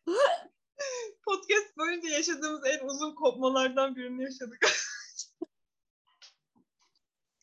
[1.25, 4.66] Podcast boyunca yaşadığımız en uzun kopmalardan birini yaşadık.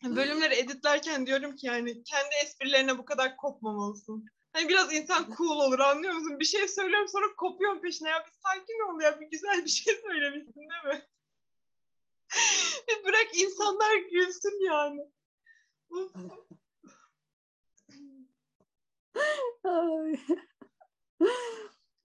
[0.03, 4.25] Bölümleri editlerken diyorum ki yani kendi esprilerine bu kadar kopmamalısın.
[4.53, 6.39] Hani biraz insan cool olur anlıyor musun?
[6.39, 8.09] Bir şey söylüyorum sonra kopuyorum peşine.
[8.09, 11.01] Ya bir sakin ol ya bir güzel bir şey söylemişsin değil mi?
[12.89, 15.01] bir bırak insanlar gülsün yani.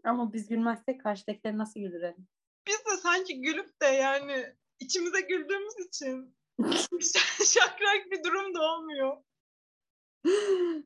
[0.04, 2.28] Ama biz gülmezsek karşıdakiler nasıl hani?
[2.66, 6.36] Biz de sanki gülüp de yani içimize güldüğümüz için
[7.46, 9.16] şakrak bir durum da olmuyor.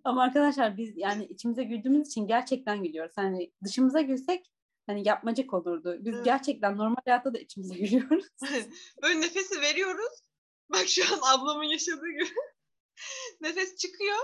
[0.04, 3.12] Ama arkadaşlar biz yani içimize güldüğümüz için gerçekten gülüyoruz.
[3.16, 4.52] Hani dışımıza gülsek
[4.86, 5.96] hani yapmacık olurdu.
[6.00, 6.24] Biz Evet.
[6.24, 8.26] gerçekten normal hayatta da içimize gülüyoruz.
[9.02, 10.22] Böyle nefesi veriyoruz.
[10.72, 12.34] Bak şu an ablamın yaşadığı gibi.
[13.40, 14.16] Nefes çıkıyor.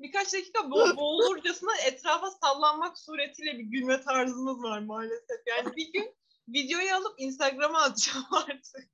[0.00, 5.40] Birkaç dakika bo- boğulurcasına etrafa sallanmak suretiyle bir gülme tarzımız var maalesef.
[5.46, 6.14] Yani bir gün
[6.48, 8.90] videoyu alıp Instagram'a atacağım artık.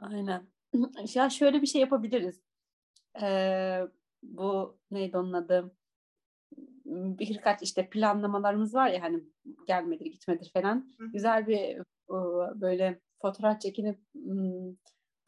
[0.00, 0.48] Aynen.
[1.14, 2.40] Ya şöyle bir şey yapabiliriz.
[3.22, 3.80] Ee,
[4.22, 5.76] bu neydi onun adı?
[6.84, 9.24] Birkaç işte planlamalarımız var ya hani
[9.66, 10.92] gelmedir gitmedir falan.
[10.98, 11.06] Hı.
[11.12, 11.78] Güzel bir
[12.60, 14.74] böyle fotoğraf çekinip hmm,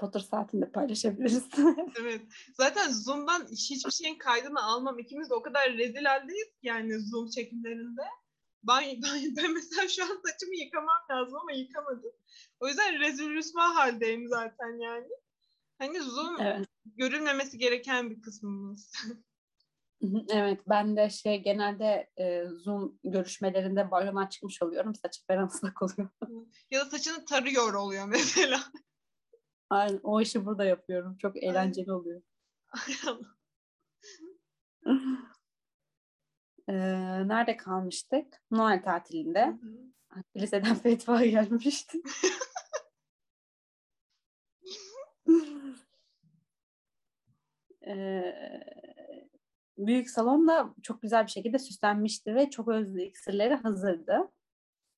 [0.00, 1.48] Potter saatinde paylaşabiliriz.
[2.00, 2.22] Evet.
[2.54, 4.98] Zaten Zoom'dan hiçbir şeyin kaydını almam.
[4.98, 8.02] İkimiz de o kadar rezil haldeyiz yani Zoom çekimlerinde.
[8.62, 12.12] Ben, ben, ben mesela şu an saçımı yıkamam lazım ama yıkamadım.
[12.60, 15.08] O yüzden rezil rüsva haldeyim zaten yani.
[15.78, 16.66] Hani Zoom Evet.
[16.84, 18.92] görülmemesi gereken bir kısmımız.
[20.28, 24.94] Evet, ben de şey genelde e, Zoom görüşmelerinde bayrama çıkmış oluyorum.
[24.94, 26.08] Saçım falan ıslak oluyor.
[26.70, 28.60] ya da saçını tarıyor oluyor mesela.
[29.70, 31.18] Aynen, o işi burada yapıyorum.
[31.18, 32.22] Çok eğlenceli oluyor.
[36.68, 36.74] Ee,
[37.28, 38.42] nerede kalmıştık?
[38.50, 39.58] Noel tatilinde.
[40.36, 41.98] Liseden fetva gelmişti.
[47.86, 48.34] Ee,
[49.78, 54.30] büyük salon da çok güzel bir şekilde süslenmişti ve çok özlü iksirleri hazırdı.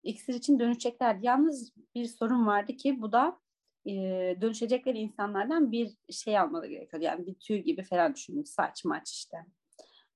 [0.03, 1.27] İksir için dönüşeceklerdi.
[1.27, 3.41] Yalnız bir sorun vardı ki bu da
[3.87, 3.93] e,
[4.41, 7.05] dönüşecekleri insanlardan bir şey almaları gerekiyordu.
[7.05, 8.43] Yani bir tüy gibi falan düşünün.
[8.43, 9.37] Saç maç işte.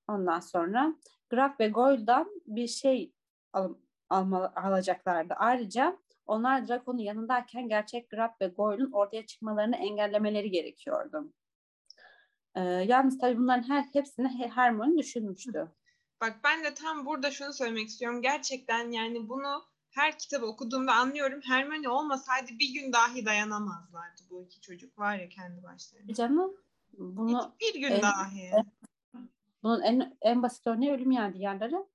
[0.08, 0.96] Ondan sonra
[1.28, 3.12] Graf ve Goyle'dan bir şey
[3.52, 3.74] al,
[4.10, 5.34] alma, alacaklardı.
[5.34, 11.32] Ayrıca onlar Draco'nun yanındayken gerçek Graf ve Goyle'un ortaya çıkmalarını engellemeleri gerekiyordu.
[12.54, 15.68] Ee, yalnız tabii bunların her hepsini He- Hermione düşünmüştü.
[16.20, 18.22] Bak ben de tam burada şunu söylemek istiyorum.
[18.22, 21.40] Gerçekten yani bunu her kitabı okuduğumda anlıyorum.
[21.44, 26.14] Hermione olmasaydı bir gün dahi dayanamazlardı bu iki çocuk var ya kendi başlarına.
[26.14, 26.56] Canım
[26.98, 28.50] bunu Hiçbir gün en- dahi.
[29.66, 31.86] Bunun en en basit örneği ölüm yadigarları.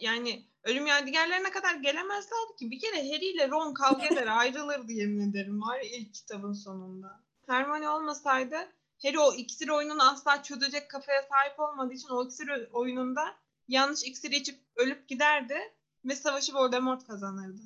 [0.00, 2.70] Yani ölüm yadigarlarına kadar gelemezlerdi ki.
[2.70, 7.20] Bir kere Harry ile Ron kavga eder ayrılırdı yemin ederim var ya ilk kitabın sonunda.
[7.46, 8.56] Hermione olmasaydı
[9.02, 13.34] Harry o iksir oyununu asla çözecek kafaya sahip olmadığı için o iksir oyununda
[13.68, 15.58] yanlış iksiri içip ölüp giderdi
[16.04, 17.62] ve savaşı Voldemort kazanırdı.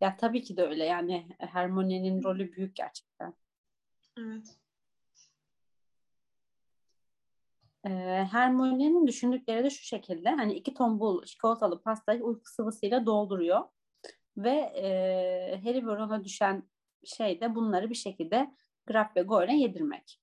[0.00, 3.34] Ya tabii ki de öyle yani Hermione'nin rolü büyük gerçekten.
[4.18, 4.56] Evet.
[7.86, 7.90] Ee,
[8.32, 13.64] Hermione'nin düşündükleri de şu şekilde hani iki tombul çikolatalı pastayı uyku sıvısıyla dolduruyor
[14.36, 16.68] ve e, Harry ve Ron'a düşen
[17.04, 18.54] şey de bunları bir şekilde
[18.86, 20.20] Graf ve Goyle'e yedirmek.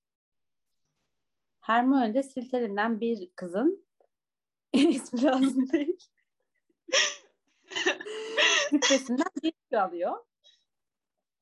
[1.60, 3.86] Hermione de Slytherin'den bir kızın
[4.72, 5.98] ismi lazım değil.
[8.70, 10.24] Kütlesinden bir alıyor.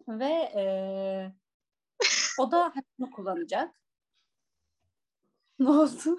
[0.08, 0.64] Ve e,
[2.38, 3.82] o da bunu kullanacak.
[5.62, 6.18] Ne oldu?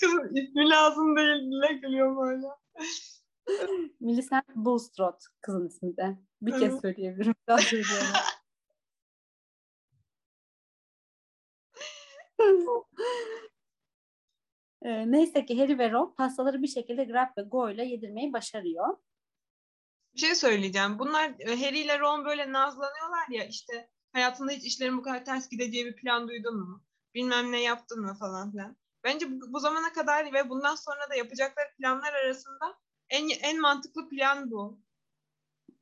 [0.00, 1.42] Kızım ismi lazım değil.
[1.42, 2.58] Dile gülüyorum hala.
[4.00, 6.18] Millicent Bulstrode kızın ismi de.
[6.42, 7.34] Bir kez söyleyebilirim.
[7.48, 8.12] Daha söyleyemem.
[14.84, 18.96] Ee, neyse ki Harry ve Ron pastaları bir şekilde Grab ve Go ile yedirmeyi başarıyor.
[20.14, 20.98] Bir şey söyleyeceğim.
[20.98, 25.48] Bunlar e, Harry ile Ron böyle nazlanıyorlar ya işte hayatında hiç işlerin bu kadar ters
[25.48, 26.84] gideceği bir plan duydun mu?
[27.14, 28.76] Bilmem ne yaptın mı falan filan.
[29.04, 34.08] Bence bu, bu zamana kadar ve bundan sonra da yapacakları planlar arasında en en mantıklı
[34.08, 34.80] plan bu.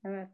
[0.05, 0.29] Evet.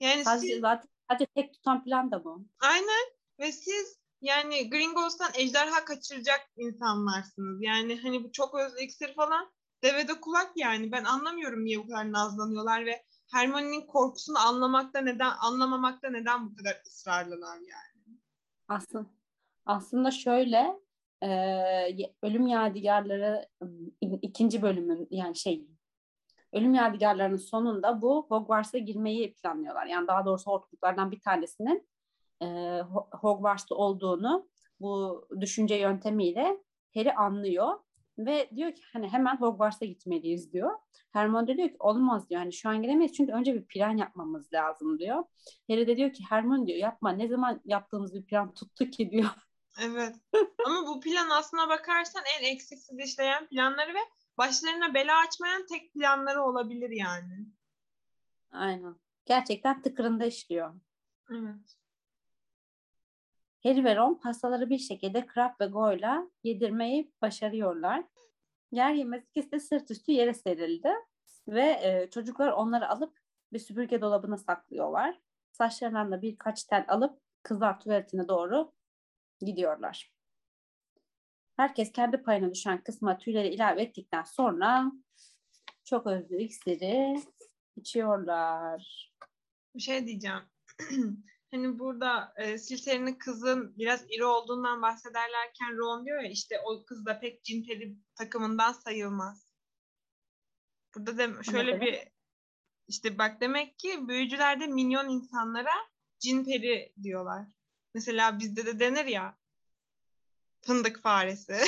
[0.00, 2.44] Yani Sadece, siz, zaten sadece tek tutan plan da bu.
[2.60, 3.06] aynen
[3.40, 7.62] ve siz yani Gringos'tan ejderha kaçıracak insanlarsınız.
[7.62, 9.52] Yani hani bu çok özlü iksir falan
[9.82, 10.92] devede kulak yani.
[10.92, 16.82] Ben anlamıyorum niye bu kadar nazlanıyorlar ve Hermione'nin korkusunu anlamakta neden anlamamakta neden bu kadar
[16.86, 18.18] ısrarlılar yani.
[18.68, 19.06] Aslında,
[19.66, 20.80] aslında şöyle
[21.22, 21.28] e,
[22.22, 23.48] Ölüm Yadigarları
[24.22, 25.66] ikinci bölümün yani şey
[26.52, 29.86] Ölüm Yadigarlarının sonunda bu Hogwarts'a girmeyi planlıyorlar.
[29.86, 31.88] Yani daha doğrusu hortluklardan bir tanesinin
[32.40, 32.46] e,
[32.80, 34.48] Ho- Hogwarts'ta olduğunu
[34.80, 36.58] bu düşünce yöntemiyle
[36.94, 37.78] Harry anlıyor
[38.18, 40.70] ve diyor ki hani hemen Hogwarts'a gitmeliyiz diyor.
[41.12, 42.40] Hermione de diyor ki olmaz diyor.
[42.40, 45.24] Hani şu an gidemeyiz çünkü önce bir plan yapmamız lazım diyor.
[45.70, 49.30] Harry de diyor ki Hermione diyor yapma ne zaman yaptığımız bir plan tuttu ki diyor.
[49.80, 50.16] Evet.
[50.66, 53.98] Ama bu plan aslına bakarsan en eksiksiz işleyen planları ve
[54.38, 57.46] başlarına bela açmayan tek planları olabilir yani.
[58.50, 58.96] Aynen.
[59.26, 60.74] Gerçekten tıkırında işliyor.
[61.30, 61.76] Evet.
[63.62, 68.04] Harry ve Ron pastaları bir şekilde Crab ve Goyle'a yedirmeyi başarıyorlar.
[68.72, 70.92] Yer yemez ikisi de sırt üstü yere serildi.
[71.48, 73.18] Ve e, çocuklar onları alıp
[73.52, 75.20] bir süpürge dolabına saklıyorlar.
[75.52, 78.72] Saçlarından da birkaç tel alıp kızlar tuvaletine doğru
[79.40, 80.12] gidiyorlar.
[81.56, 84.92] Herkes kendi payına düşen kısma tüyleri ilave ettikten sonra
[85.84, 87.22] çok özlü iksiri
[87.76, 89.12] içiyorlar.
[89.74, 90.42] Bir şey diyeceğim.
[91.50, 97.06] hani burada e, Slytherin'in kızın biraz iri olduğundan bahsederlerken Ron diyor ya işte o kız
[97.06, 99.52] da pek cin peri takımından sayılmaz.
[100.94, 102.08] Burada da şöyle bir
[102.88, 105.74] işte bak demek ki büyücülerde minyon insanlara
[106.18, 107.55] cin peri diyorlar.
[107.96, 109.36] Mesela bizde de denir ya
[110.60, 111.52] fındık faresi.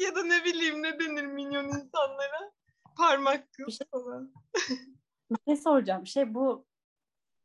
[0.00, 2.52] ya da ne bileyim ne denir minyon insanlara?
[2.96, 4.32] Parmak Bir kız şey- falan.
[5.30, 6.06] Bir şey soracağım.
[6.06, 6.66] Şey bu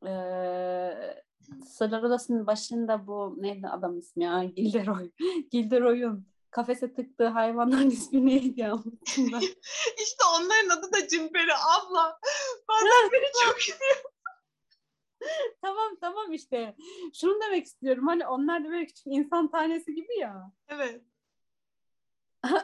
[0.05, 1.23] eee
[1.65, 4.43] Sırlar Odası'nın başında bu neydi adam ismi ya?
[4.43, 5.11] Gilderoy.
[5.51, 8.83] Gilderoy'un kafese tıktığı hayvanların ismi neydi ben.
[10.03, 12.19] İşte onların adı da Cimperi abla.
[12.69, 13.57] Bazen beni çok
[15.61, 16.75] tamam tamam işte.
[17.13, 18.07] Şunu demek istiyorum.
[18.07, 20.51] Hani onlar da böyle küçük insan tanesi gibi ya.
[20.67, 21.01] Evet.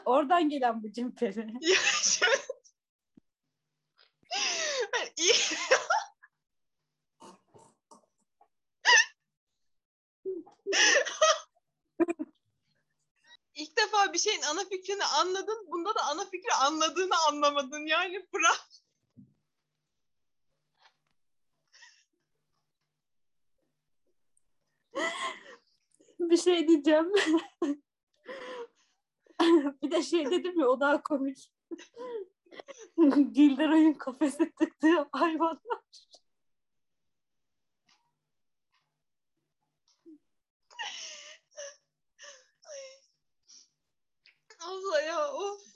[0.05, 1.53] Oradan gelen bu cimperi.
[1.61, 2.37] Ya şöyle...
[4.91, 5.33] Hani iyi.
[13.57, 15.67] İlk defa bir şeyin ana fikrini anladın.
[15.71, 17.85] Bunda da ana fikri anladığını anlamadın.
[17.85, 18.67] Yani bırak.
[26.19, 27.13] Bir şey diyeceğim.
[29.83, 31.51] bir de şey dedim ya o daha komik.
[33.31, 35.81] Gilderoy'un kafese tıktığı hayvanlar.
[44.67, 45.61] Allah ya of.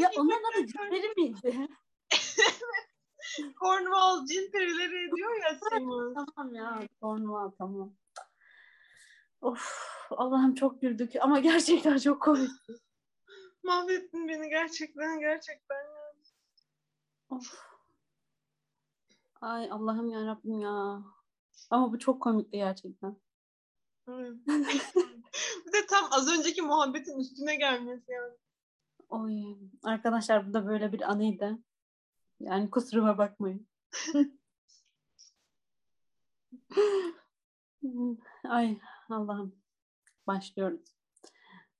[0.00, 1.68] Ya onların adı cimperi miydi?
[3.60, 6.14] Cornwall cin perileri diyor ya Simon.
[6.14, 6.80] Tamam ya.
[7.00, 7.94] Cornwall tamam.
[9.40, 12.50] Of Allah'ım çok güldük ama gerçekten çok komik.
[13.62, 15.76] Mahvettin beni gerçekten gerçekten.
[15.76, 16.14] ya.
[17.30, 17.54] Of.
[19.40, 21.02] Ay Allah'ım ya Rabbim ya.
[21.70, 23.16] Ama bu çok komikti gerçekten.
[25.66, 28.34] Bir de tam az önceki muhabbetin üstüne gelmesi yani.
[29.08, 29.56] Oy.
[29.82, 31.58] Arkadaşlar bu da böyle bir anıydı.
[32.40, 33.68] Yani kusuruma bakmayın.
[38.48, 38.78] Ay
[39.10, 39.56] Allah'ım.
[40.26, 40.96] Başlıyoruz.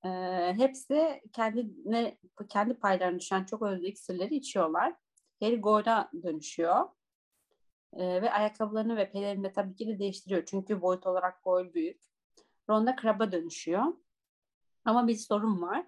[0.05, 0.09] Ee,
[0.57, 2.18] hepsi kendine,
[2.49, 4.95] kendi paylarına düşen çok özlü iksirleri içiyorlar.
[5.41, 6.89] Harry Goyle'a dönüşüyor.
[7.93, 10.45] Ee, ve ayakkabılarını ve pelerini de tabii ki de değiştiriyor.
[10.47, 12.11] Çünkü boyut olarak Goyle büyük.
[12.73, 13.85] Ron da Crab'a dönüşüyor.
[14.85, 15.87] Ama bir sorun var.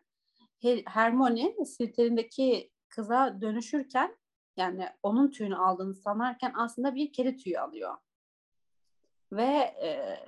[0.86, 4.16] Hermione sirterindeki kıza dönüşürken
[4.56, 7.96] yani onun tüyünü aldığını sanarken aslında bir kedi tüyü alıyor.
[9.32, 10.18] Ve e,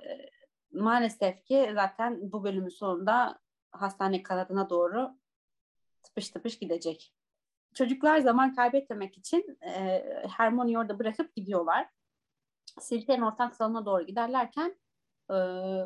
[0.71, 3.39] maalesef ki zaten bu bölümün sonunda
[3.71, 5.17] hastane kanadına doğru
[6.03, 7.13] tıpış tıpış gidecek.
[7.73, 10.03] Çocuklar zaman kaybetmemek için e,
[10.37, 11.89] Hermione'yi orada bırakıp gidiyorlar.
[12.79, 14.75] Slytherin ortak salonuna doğru giderlerken
[15.29, 15.33] e,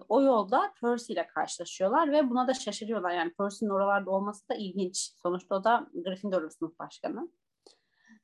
[0.09, 3.11] o yolda Percy ile karşılaşıyorlar ve buna da şaşırıyorlar.
[3.11, 5.11] Yani Percy'nin oralarda olması da ilginç.
[5.21, 7.31] Sonuçta o da Gryffindor sınıf başkanı.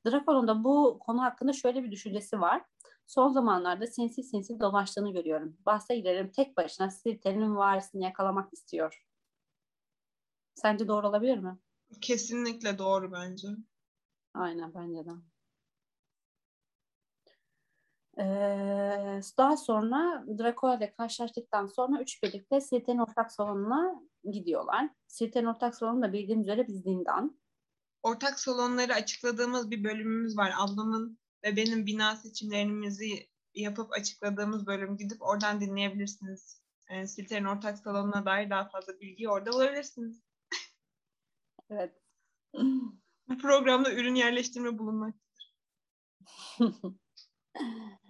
[0.06, 2.64] Draco'nun da bu konu hakkında şöyle bir düşüncesi var.
[3.08, 5.58] Son zamanlarda sinsi sinsi dolaştığını görüyorum.
[5.66, 9.06] Bahse girerim tek başına Slytherin'in varisini yakalamak istiyor.
[10.56, 11.58] Sence doğru olabilir mi?
[12.02, 13.48] Kesinlikle doğru bence.
[14.34, 15.12] Aynen bence de.
[18.20, 24.90] Ee, daha sonra Draco ile karşılaştıktan sonra üç birlikte Slytherin ortak salonuna gidiyorlar.
[25.08, 27.40] Slytherin ortak salonu da bildiğim üzere bir zindan.
[28.04, 30.54] Ortak salonları açıkladığımız bir bölümümüz var.
[30.58, 36.62] Ablamın ve benim bina seçimlerimizi yapıp açıkladığımız bölüm gidip oradan dinleyebilirsiniz.
[36.90, 40.22] Yani Slytherin ortak salonuna dair daha fazla bilgi orada bulabilirsiniz.
[41.70, 41.94] evet.
[43.30, 45.56] Bu programda ürün yerleştirme bulunmaktadır.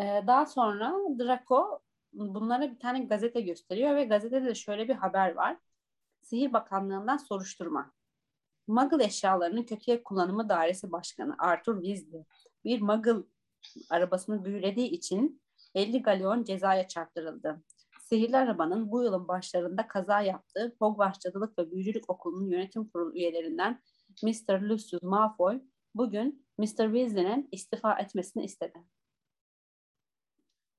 [0.00, 1.80] daha sonra Draco
[2.12, 5.56] bunlara bir tane gazete gösteriyor ve gazetede de şöyle bir haber var.
[6.22, 7.92] Sihir Bakanlığı'ndan soruşturma.
[8.66, 12.24] Muggle eşyalarının kötüye kullanımı dairesi başkanı Arthur Weasley
[12.64, 13.24] bir Muggle
[13.90, 15.42] arabasını büyülediği için
[15.74, 17.62] 50 galyon cezaya çarptırıldı.
[18.00, 23.82] Sihirli arabanın bu yılın başlarında kaza yaptığı Hogwarts Cadılık ve Büyücülük Okulu'nun yönetim kurulu üyelerinden
[24.22, 24.60] Mr.
[24.60, 25.60] Lucius Malfoy
[25.94, 26.64] bugün Mr.
[26.66, 28.78] Weasley'nin istifa etmesini istedi.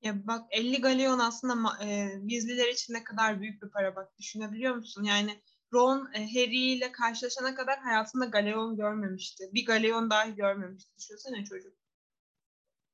[0.02, 4.74] Ya bak 50 galyon aslında e, Weasley'ler için ne kadar büyük bir para bak düşünebiliyor
[4.74, 5.02] musun?
[5.02, 5.42] Yani
[5.72, 9.44] Ron e, Harry ile karşılaşana kadar hayatında galyon görmemişti.
[9.54, 10.90] Bir galyon dahi görmemişti.
[10.98, 11.72] Düşünsene çocuk.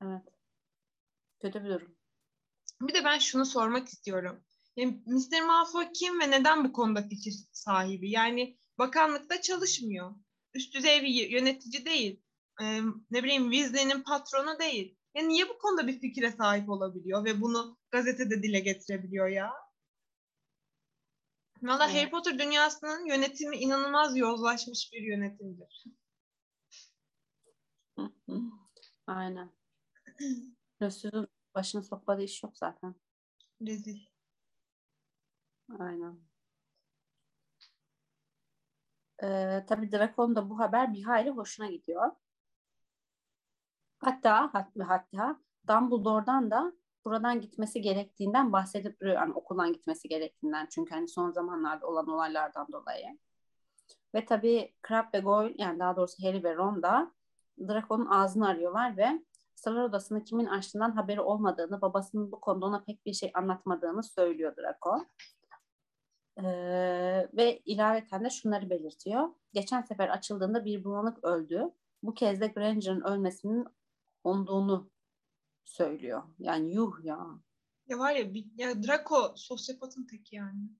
[0.03, 0.23] Evet.
[1.41, 1.97] Kötü bir durum.
[2.81, 4.45] Bir de ben şunu sormak istiyorum.
[4.77, 5.47] Yani Mr.
[5.47, 8.11] Malfoy kim ve neden bu konuda fikir sahibi?
[8.11, 10.15] Yani bakanlıkta çalışmıyor.
[10.55, 12.23] Üst düzey bir yönetici değil.
[12.63, 12.81] Ee,
[13.11, 14.99] ne bileyim Weasley'nin patronu değil.
[15.15, 19.53] Yani niye bu konuda bir fikre sahip olabiliyor ve bunu gazetede dile getirebiliyor ya?
[21.63, 21.97] Valla evet.
[21.97, 25.85] Harry Potter dünyasının yönetimi inanılmaz yozlaşmış bir yönetimdir.
[29.07, 29.51] Aynen.
[30.83, 32.95] Resul'ün başına sokmadığı iş yok zaten.
[33.67, 33.99] Rezil.
[35.79, 36.21] Aynen.
[39.23, 42.11] Ee, tabii Draco'nun da bu haber bir hayli hoşuna gidiyor.
[44.05, 44.51] Hatta
[44.89, 46.73] hatta, Dumbledore'dan da
[47.05, 49.17] buradan gitmesi gerektiğinden bahsedip duruyor.
[49.17, 53.19] Yani okuldan gitmesi gerektiğinden çünkü hani son zamanlarda olan olaylardan dolayı.
[54.15, 57.13] Ve tabii Crab ve Goyle yani daha doğrusu Harry ve Ron da
[57.69, 59.23] Draco'nun ağzını arıyorlar ve
[59.55, 64.57] Sırlar Odası'nı kimin açtığından haberi olmadığını, babasının bu konuda ona pek bir şey anlatmadığını söylüyor
[64.57, 65.07] Draco.
[66.39, 69.29] Ee, ve ilaveten de şunları belirtiyor.
[69.53, 71.71] Geçen sefer açıldığında bir bulanık öldü.
[72.03, 73.67] Bu kez de Granger'ın ölmesinin
[74.25, 74.91] onduğunu
[75.65, 76.23] söylüyor.
[76.39, 77.27] Yani yuh ya.
[77.87, 80.71] Ya var ya, ya Draco sosyopatın teki yani.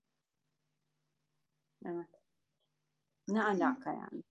[1.85, 2.09] Evet.
[3.27, 4.23] Ne alaka yani?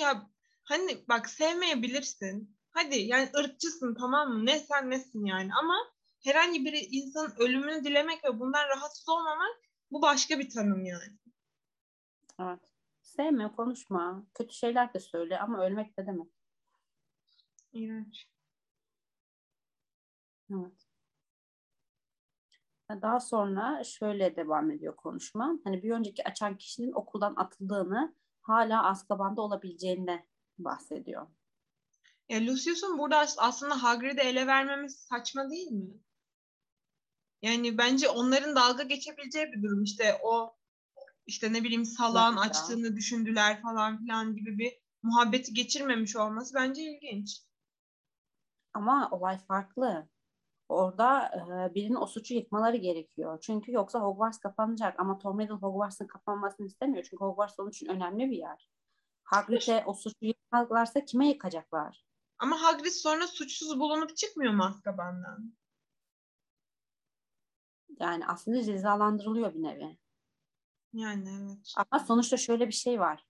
[0.00, 0.30] Ya
[0.64, 2.56] hani bak sevmeyebilirsin.
[2.70, 4.46] Hadi yani ırkçısın tamam mı?
[4.46, 5.74] Ne sen nesin yani ama
[6.24, 9.56] herhangi bir insanın ölümünü dilemek ve bundan rahatsız olmamak
[9.90, 11.18] bu başka bir tanım yani.
[12.40, 12.60] Evet.
[13.02, 14.26] Sevme, konuşma.
[14.34, 16.35] Kötü şeyler de söyle ama ölmek de demek.
[17.72, 18.28] İğrenç.
[20.50, 20.86] Evet.
[22.90, 25.58] Daha sonra şöyle devam ediyor konuşma.
[25.64, 30.26] Hani bir önceki açan kişinin okuldan atıldığını, hala Azkaban'da olabileceğini
[30.58, 31.26] bahsediyor.
[32.28, 36.00] Ya Lucius'un burada aslında Hagrid'i ele vermemiz saçma değil mi?
[37.42, 39.82] Yani bence onların dalga geçebileceği bir durum.
[39.82, 40.56] İşte o
[41.26, 46.82] işte ne bileyim salağın evet, açtığını düşündüler falan filan gibi bir muhabbeti geçirmemiş olması bence
[46.82, 47.40] ilginç.
[48.76, 50.08] Ama olay farklı.
[50.68, 53.38] Orada e, birinin o suçu yıkmaları gerekiyor.
[53.40, 55.00] Çünkü yoksa Hogwarts kapanacak.
[55.00, 57.04] Ama Tom Riddle Hogwarts'ın kapanmasını istemiyor.
[57.10, 58.70] Çünkü Hogwarts onun için önemli bir yer.
[59.24, 62.04] Hagrid'e o suçu yıkmaklarsa kime yıkacaklar?
[62.38, 65.52] Ama Hagrid sonra suçsuz bulunup çıkmıyor mu Azkaban'dan?
[68.00, 69.98] Yani aslında cezalandırılıyor bir nevi.
[70.92, 71.74] Yani evet.
[71.76, 73.26] Ama sonuçta şöyle bir şey var.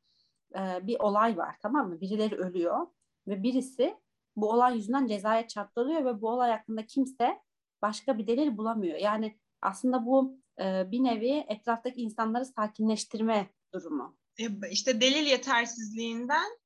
[0.59, 2.01] Ee, bir olay var tamam mı?
[2.01, 2.87] Birileri ölüyor
[3.27, 3.97] ve birisi
[4.37, 7.43] bu olay yüzünden cezaya çarptırılıyor ve bu olay hakkında kimse
[7.83, 8.99] başka bir delil bulamıyor.
[8.99, 14.17] Yani aslında bu e, bir nevi etraftaki insanları sakinleştirme durumu.
[14.39, 16.59] E, işte delil yetersizliğinden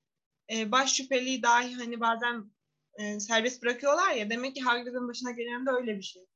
[0.53, 2.51] e, baş şüpheliyi dahi hani bazen
[2.95, 6.27] e, serbest bırakıyorlar ya demek ki Hagrid'in başına gelen de öyle bir şey.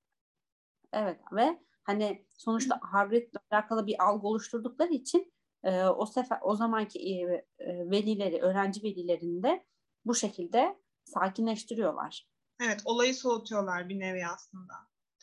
[0.93, 5.33] Evet ve hani sonuçta Hagrid'le alakalı bir algı oluşturdukları için
[5.65, 7.13] e, o sefer o zamanki e,
[7.59, 9.65] e, velileri, öğrenci velilerinde
[10.05, 12.29] bu şekilde sakinleştiriyorlar.
[12.61, 14.75] Evet, olayı soğutuyorlar bir nevi aslında.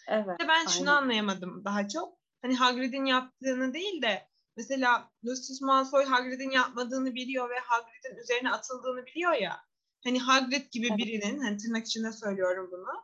[0.07, 0.39] Evet.
[0.39, 0.67] Ben aynen.
[0.67, 2.17] şunu anlayamadım daha çok.
[2.41, 4.27] Hani Hagrid'in yaptığını değil de
[4.57, 9.59] mesela Lucius Malfoy Hagrid'in yapmadığını biliyor ve Hagrid'in üzerine atıldığını biliyor ya.
[10.03, 10.97] Hani Hagrid gibi evet.
[10.97, 13.03] birinin, hani tırnak içinde söylüyorum bunu,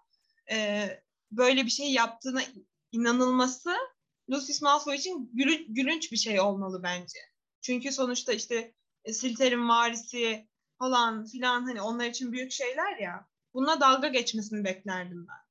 [0.52, 0.88] e,
[1.32, 2.42] böyle bir şey yaptığına
[2.92, 3.76] inanılması
[4.30, 7.20] Lucius Malfoy için gülünç, gülünç bir şey olmalı bence.
[7.62, 8.74] Çünkü sonuçta işte
[9.06, 10.47] e, Slytherin varisi
[10.80, 13.28] falan filan hani onlar için büyük şeyler ya.
[13.54, 15.48] Bununla dalga geçmesini beklerdim ben.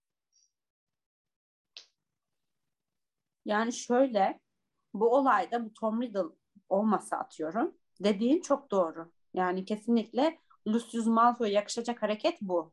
[3.44, 4.40] Yani şöyle
[4.94, 6.34] bu olayda bu Tom Riddle
[6.68, 7.74] olmasa atıyorum.
[8.00, 9.12] Dediğin çok doğru.
[9.34, 12.72] Yani kesinlikle Lucius Malfoy'a yakışacak hareket bu.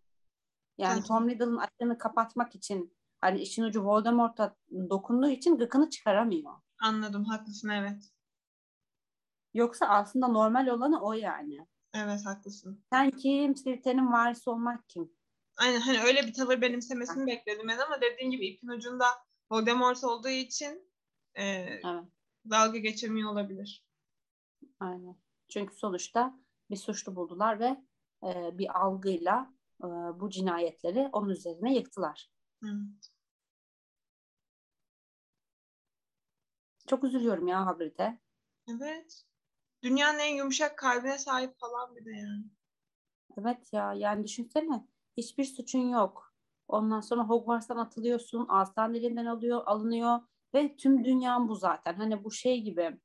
[0.78, 1.04] Yani Hı.
[1.04, 6.54] Tom Riddle'ın açığını kapatmak için hani işin ucu Voldemort'a dokunduğu için gıkını çıkaramıyor.
[6.82, 8.10] Anladım, haklısın evet.
[9.54, 11.68] Yoksa aslında normal olanı o yani.
[11.94, 12.84] Evet, haklısın.
[12.90, 13.56] Sen kim?
[13.56, 15.12] Slytherin'in varisi olmak kim?
[15.58, 19.06] Aynen hani öyle bir tavır benimsemesini bekledim ben ama dediğin gibi ipin ucunda
[19.52, 20.92] Voldemort olduğu için
[21.36, 21.84] e, evet.
[22.50, 23.86] dalga geçemiyor olabilir.
[24.80, 25.16] Aynen.
[25.50, 26.40] Çünkü sonuçta
[26.70, 27.84] bir suçlu buldular ve
[28.24, 29.88] e, bir algıyla e,
[30.20, 32.32] bu cinayetleri onun üzerine yıktılar.
[32.64, 33.12] Evet.
[36.88, 38.20] Çok üzülüyorum ya Hagrid'e.
[38.68, 39.26] Evet.
[39.84, 42.44] Dünyanın en yumuşak kalbine sahip falan bir de yani.
[43.38, 46.34] Evet ya yani düşünsene hiçbir suçun yok.
[46.68, 50.20] Ondan sonra Hogwarts'tan atılıyorsun, aslan elinden alıyor, alınıyor
[50.56, 51.94] ve tüm dünyan bu zaten.
[51.94, 53.00] Hani bu şey gibi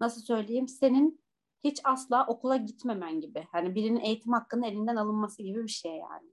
[0.00, 1.24] nasıl söyleyeyim senin
[1.64, 3.46] hiç asla okula gitmemen gibi.
[3.52, 6.30] Hani birinin eğitim hakkının elinden alınması gibi bir şey yani.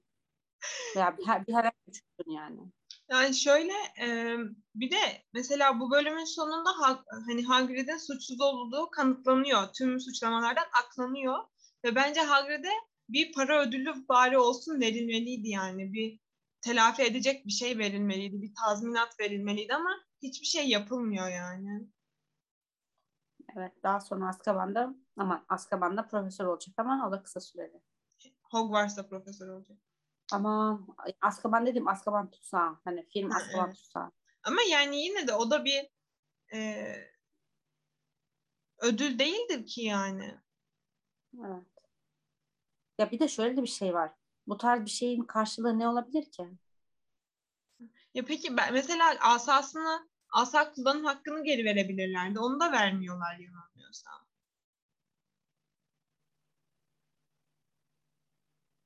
[0.96, 2.60] Veya bir, bir herhangi bir yani.
[3.10, 4.38] Yani şöyle e,
[4.76, 9.74] bir de mesela bu bölümün sonunda ha, hani Hagrid'in suçsuz olduğu kanıtlanıyor.
[9.74, 11.38] Tüm suçlamalardan aklanıyor.
[11.86, 12.72] Ve bence Hagrid'e
[13.10, 15.94] bir para ödülü bari olsun verilmeliydi yani.
[15.94, 16.20] Bir
[16.62, 18.42] telafi edecek bir şey verilmeliydi.
[18.42, 19.90] Bir tazminat verilmeliydi ama
[20.22, 21.88] hiçbir şey yapılmıyor yani.
[23.58, 27.82] Evet daha sonra Azkaban'da ama Azkaban'da profesör olacak ama o da kısa süreli.
[28.52, 29.78] Hogwarts'ta profesör olacak.
[30.32, 30.82] Ama
[31.22, 34.12] Azkaban dedim Azkaban tutsa hani film Azkaban tutsa.
[34.44, 35.90] Ama yani yine de o da bir
[36.54, 36.94] e,
[38.78, 40.38] ödül değildir ki yani.
[41.46, 41.68] Evet.
[42.98, 44.12] Ya bir de şöyle bir şey var.
[44.48, 46.48] Bu tarz bir şeyin karşılığı ne olabilir ki?
[48.14, 52.40] Ya peki ben, mesela asasını asa kullanım hakkını geri verebilirlerdi.
[52.40, 54.28] Onu da vermiyorlar yanılmıyorsam.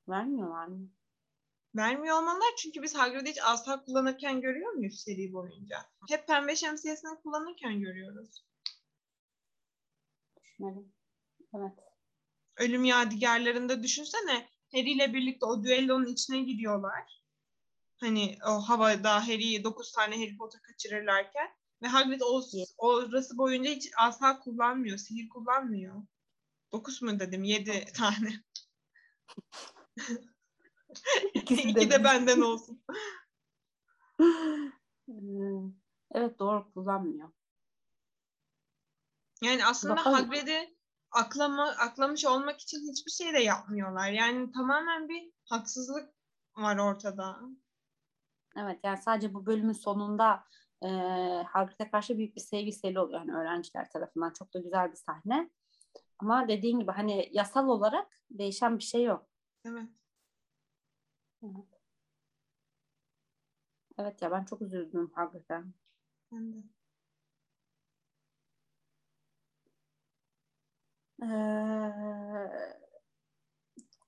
[0.08, 0.88] Vermiyorlar mı?
[1.76, 5.78] Vermiyor olmalılar çünkü biz Hagrid'i hiç asa kullanırken görüyor muyuz seri boyunca?
[6.08, 8.44] Hep pembe şemsiyesini kullanırken görüyoruz.
[10.42, 10.92] Düşünelim.
[11.54, 11.72] Evet.
[12.56, 17.22] Ölüm yadigarlarında düşünsene Harry ile birlikte o düellonun içine gidiyorlar.
[17.96, 21.50] Hani o havada Harry'i 9 tane Harry Potter kaçırırlarken
[21.82, 22.42] ve Hagrid o,
[22.78, 26.02] orası boyunca hiç asa kullanmıyor, sihir kullanmıyor.
[26.72, 27.44] 9 mu dedim?
[27.44, 28.32] 7 tane.
[31.34, 32.82] İkisi de, İki de benden olsun.
[35.06, 35.72] Hmm,
[36.14, 37.32] evet doğru kullanmıyor.
[39.42, 40.16] Yani aslında Bakalım.
[40.16, 40.76] Hagrid'i
[41.10, 44.10] aklama, aklamış olmak için hiçbir şey de yapmıyorlar.
[44.10, 46.14] Yani tamamen bir haksızlık
[46.56, 47.40] var ortada.
[48.56, 50.44] Evet yani sadece bu bölümün sonunda
[50.82, 50.88] e,
[51.46, 54.32] Hagrid'e karşı büyük bir sevgi seli oluyor yani öğrenciler tarafından.
[54.32, 55.50] Çok da güzel bir sahne.
[56.18, 59.26] Ama dediğin gibi hani yasal olarak değişen bir şey yok.
[59.64, 59.88] Evet.
[61.42, 61.66] Evet.
[63.98, 65.74] Evet ya ben çok üzüldüm hakikaten.
[66.32, 66.56] Ben de.
[71.22, 72.72] Ee,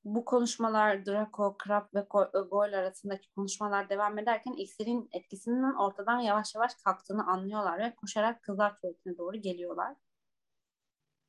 [0.04, 2.06] bu konuşmalar Draco, Crab ve
[2.50, 8.76] Goyle arasındaki konuşmalar devam ederken iksirin etkisinin ortadan yavaş yavaş kalktığını anlıyorlar ve koşarak kızlar
[8.76, 9.96] tuvaletine doğru geliyorlar.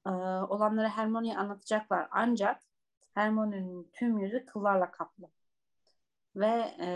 [0.07, 0.09] Ee,
[0.49, 2.61] olanları Hermione'ye anlatacaklar ancak
[3.13, 5.29] Hermione'nin tüm yüzü kıllarla kaplı.
[6.35, 6.89] Ve e,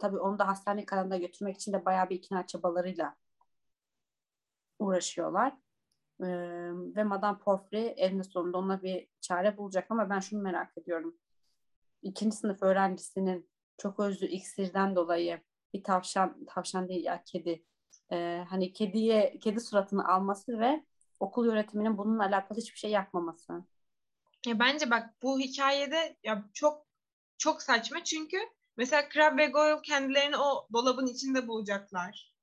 [0.00, 3.16] tabii onu da hastane kanalına götürmek için de bayağı bir ikna çabalarıyla
[4.78, 5.52] uğraşıyorlar.
[6.20, 6.26] E,
[6.96, 11.16] ve Madame Porfry eninde sonunda ona bir çare bulacak ama ben şunu merak ediyorum.
[12.02, 15.40] İkinci sınıf öğrencisinin çok özlü iksirden dolayı
[15.74, 17.64] bir tavşan, tavşan değil ya kedi
[18.12, 20.84] e, hani kediye kedi suratını alması ve
[21.20, 23.64] okul yönetiminin bununla alakalı hiçbir şey yapmaması.
[24.46, 26.86] Ya bence bak bu hikayede ya çok
[27.42, 28.36] çok saçma çünkü
[28.76, 32.34] mesela Crab ve Goyle kendilerini o dolabın içinde bulacaklar.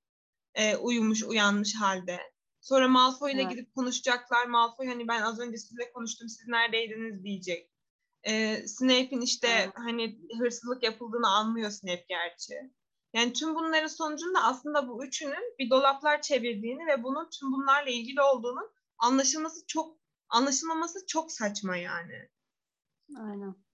[0.56, 2.20] Ee, uyumuş, uyanmış halde.
[2.62, 3.52] Sonra Malfoy ile Evet.
[3.52, 4.46] gidip konuşacaklar.
[4.46, 7.72] Malfoy hani ben az önce sizinle konuştum, siz neredeydiniz diyecek.
[8.24, 9.74] Ee, Snape'in işte Evet.
[9.76, 12.54] hani hırsızlık yapıldığını anlıyor Snape gerçi.
[13.14, 18.22] Yani tüm bunların sonucunda aslında bu üçünün bir dolaplar çevirdiğini ve bunun tüm bunlarla ilgili
[18.22, 19.98] olduğunu anlaşılması çok
[20.30, 22.30] anlaşılmaması çok saçma yani.
[23.18, 23.69] Aynen.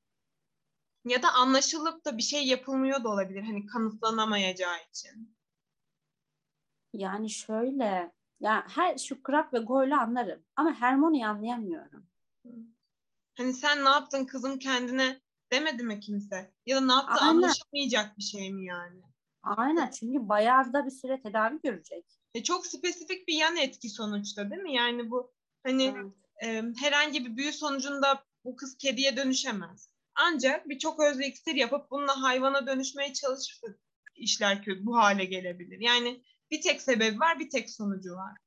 [1.05, 5.35] Ya da anlaşılıp da bir şey yapılmıyor da olabilir hani kanıtlanamayacağı için.
[6.93, 12.07] Yani şöyle ya her şu Crab ve Goyle'u anlarım ama Hermione'yi anlayamıyorum.
[13.37, 16.53] Hani sen ne yaptın kızım kendine demedi mi kimse?
[16.65, 17.29] Ya da ne yaptı Aynen.
[17.29, 19.01] anlaşılmayacak bir şey mi yani?
[19.43, 22.05] Aynen çünkü bayağı da bir süre tedavi görecek.
[22.33, 24.73] E çok spesifik bir yan etki sonuçta değil mi?
[24.73, 25.33] Yani bu
[25.63, 26.11] hani Evet.
[26.43, 29.89] e, herhangi bir büyü sonucunda bu kız kediye dönüşemez.
[30.15, 33.67] Ancak bir çok özlü iksir yapıp bununla hayvana dönüşmeye çalışırsa
[34.15, 35.79] işler kötü bu hale gelebilir.
[35.79, 38.37] Yani bir tek sebebi var, bir tek sonucu var.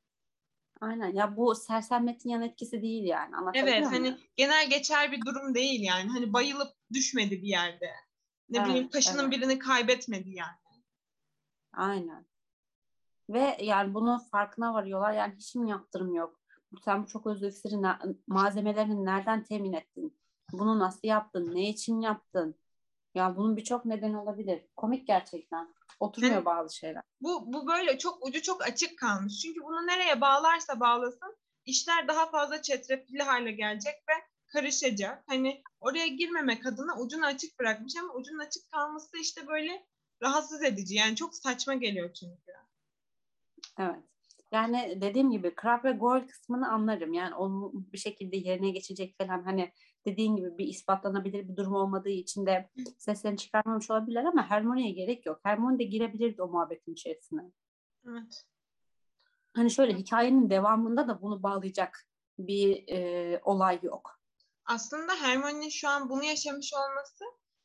[0.81, 3.93] Aynen ya bu sersemletin yan etkisi değil yani Evet muyum?
[3.93, 6.11] hani genel geçer bir durum değil yani.
[6.11, 7.91] Hani bayılıp düşmedi bir yerde.
[8.49, 9.33] Ne Evet, bileyim kaşının evet.
[9.33, 10.59] birini kaybetmedi yani.
[11.73, 12.27] Aynen.
[13.31, 15.13] Ve yani bunun farkına varıyorlar.
[15.13, 16.41] Yani hiç mi yaptırım yok?
[16.85, 17.53] Sen bu çok özlü
[18.27, 20.19] malzemelerini nereden temin ettin?
[20.53, 21.55] Bunu nasıl yaptın?
[21.55, 22.55] Ne için yaptın?
[23.15, 24.63] Ya bunun birçok nedeni olabilir.
[24.77, 25.75] Komik gerçekten.
[26.01, 26.47] Oturmuyor Evet.
[26.47, 27.03] bazı şeyler.
[27.21, 29.39] Bu, bu böyle çok ucu çok açık kalmış.
[29.39, 34.13] Çünkü bunu nereye bağlarsa bağlasın işler daha fazla çetrefilli hale gelecek ve
[34.47, 35.25] karışacak.
[35.27, 39.87] Hani oraya girmemek adına ucunu açık bırakmış ama ucunun açık kalması işte böyle
[40.23, 40.95] rahatsız edici.
[40.95, 42.53] Yani çok saçma geliyor çünkü.
[43.79, 44.03] Evet.
[44.53, 47.13] Yani dediğim gibi Crab ve Goyle kısmını anlarım.
[47.13, 49.73] Yani onu bir şekilde yerine geçecek falan hani
[50.13, 55.27] dediğin gibi bir ispatlanabilir bir durum olmadığı için de seslerini çıkarmamış olabilirler ama Hermione'ye gerek
[55.27, 55.41] yok.
[55.43, 57.43] Hermione de girebilirdi o muhabbetin içerisine.
[58.09, 58.45] Evet.
[59.53, 64.21] Hani şöyle hikayenin devamında da bunu bağlayacak bir e, olay yok.
[64.65, 67.25] Aslında Hermione'nin şu an bunu yaşamış olması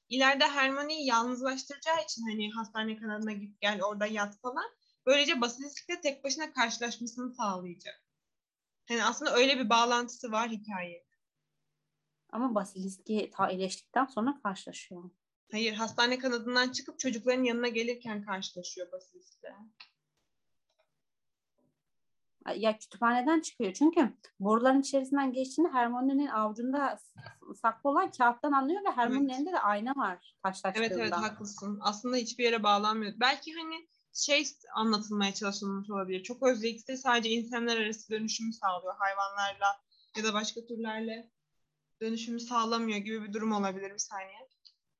[0.10, 4.66] ileride Hermione'yi yalnızlaştıracağı için hani hastane kanadına git gel orada yat falan.
[5.06, 8.04] Böylece Basilisk'le tek başına karşılaşmasını sağlayacak.
[8.88, 11.06] Hani aslında öyle bir bağlantısı var hikaye.
[12.34, 15.04] Ama Basilisk'i ta iyileştikten sonra karşılaşıyor.
[15.52, 19.50] Hayır, hastane kanadından çıkıp çocukların yanına gelirken karşılaşıyor Basilisk'le.
[22.56, 23.74] Ya kütüphaneden çıkıyor.
[23.74, 27.00] Çünkü boruların içerisinden geçtiğinde Hermione'nin avucunda
[27.62, 29.40] saklı olan kağıttan anlıyor ve Hermione'nin Evet.
[29.40, 30.86] elinde de ayna var taşlaştığında.
[30.86, 31.80] Evet evet haklısın.
[31.82, 33.14] Aslında hiçbir yere bağlanmıyor.
[33.20, 36.24] Belki hani şey anlatılmaya çalışılmış olabilir.
[36.24, 38.96] Çok iksir sadece insanlar arası dönüşümü sağlıyor.
[38.98, 39.68] Hayvanlarla
[40.18, 41.33] ya da başka türlerle
[42.02, 44.48] dönüşümü sağlamıyor gibi bir durum olabilir bir saniye.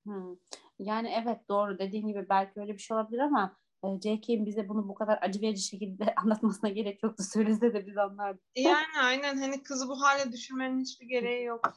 [0.04, 0.36] Hmm.
[0.80, 4.88] Yani evet doğru dediğin gibi belki öyle bir şey olabilir ama e, J.K.'in bize bunu
[4.88, 7.24] bu kadar acı verici şekilde anlatmasına gerek yoktu.
[7.24, 8.44] Söylese de biz anlardık.
[8.56, 11.74] E Yani aynen hani kızı bu hale düşürmenin hiçbir gereği yok.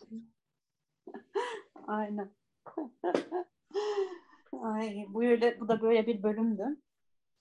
[1.87, 2.35] Aynen.
[4.63, 6.83] Ay, bu öyle, bu da böyle bir bölümdü.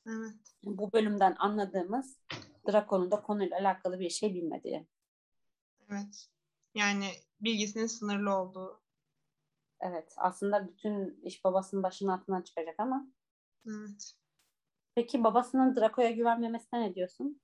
[0.08, 0.36] Evet.
[0.64, 2.18] Bu bölümden anladığımız
[2.68, 4.88] Draco'nun da konuyla alakalı bir şey bilmediği.
[5.90, 6.28] Evet.
[6.76, 7.06] Yani
[7.46, 8.82] bilgisinin sınırlı olduğu.
[9.82, 13.08] Evet, aslında bütün iş babasının başının altından çıkacak ama.
[13.68, 14.14] Evet.
[14.96, 17.42] Peki babasının Draco'ya güvenmemesine ne diyorsun?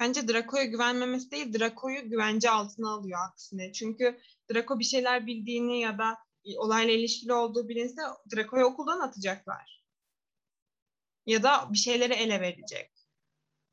[0.00, 3.72] Bence Draco'ya güvenmemesi değil, Draco'yu güvence altına alıyor aksine.
[3.72, 4.20] Çünkü
[4.52, 6.18] Draco bir şeyler bildiğini ya da
[6.56, 8.02] olayla ilişkili olduğu bilinse
[8.34, 9.84] Draco'yu okuldan atacaklar.
[11.26, 12.90] Ya da bir şeyleri ele verecek.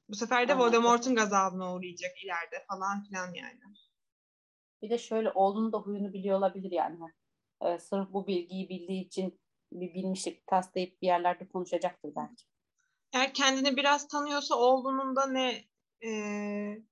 [0.10, 0.58] Bu sefer de.
[0.58, 3.60] Voldemort'un gazabına uğrayacak ileride falan filan yani.
[4.82, 6.98] Bir de şöyle oğlunun da huyunu biliyor olabilir yani.
[7.62, 9.40] Ee, sırf bu bilgiyi bildiği için
[9.72, 12.44] bir bilmişlik taslayıp bir yerlerde konuşacaktır belki.
[13.14, 15.66] Eğer kendini biraz tanıyorsa oğlunun da ne
[16.06, 16.12] e,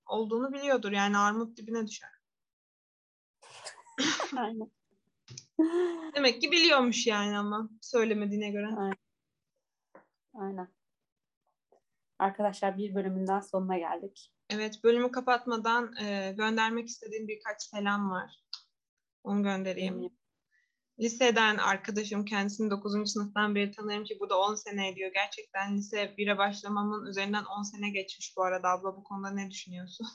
[0.07, 0.91] olduğunu biliyordur.
[0.91, 2.09] Yani armut dibine düşer.
[4.37, 4.71] Aynen.
[6.15, 8.67] Demek ki biliyormuş yani ama söylemediğine göre.
[8.77, 8.95] Aynen.
[10.33, 10.78] Aynen.
[12.19, 14.31] Arkadaşlar bir bölümün daha sonuna geldik.
[14.49, 18.43] Evet, bölümü kapatmadan e, göndermek istediğim birkaç selam var.
[19.23, 19.93] Onu göndereyim.
[19.93, 20.19] Eminim.
[20.99, 23.11] Liseden arkadaşım, kendisini 9.
[23.11, 25.11] sınıftan beri tanırım ki bu da 10 sene ediyor.
[25.13, 28.69] Gerçekten lise 1'e başlamamın üzerinden 10 sene geçmiş bu arada.
[28.69, 30.07] Abla bu konuda ne düşünüyorsun?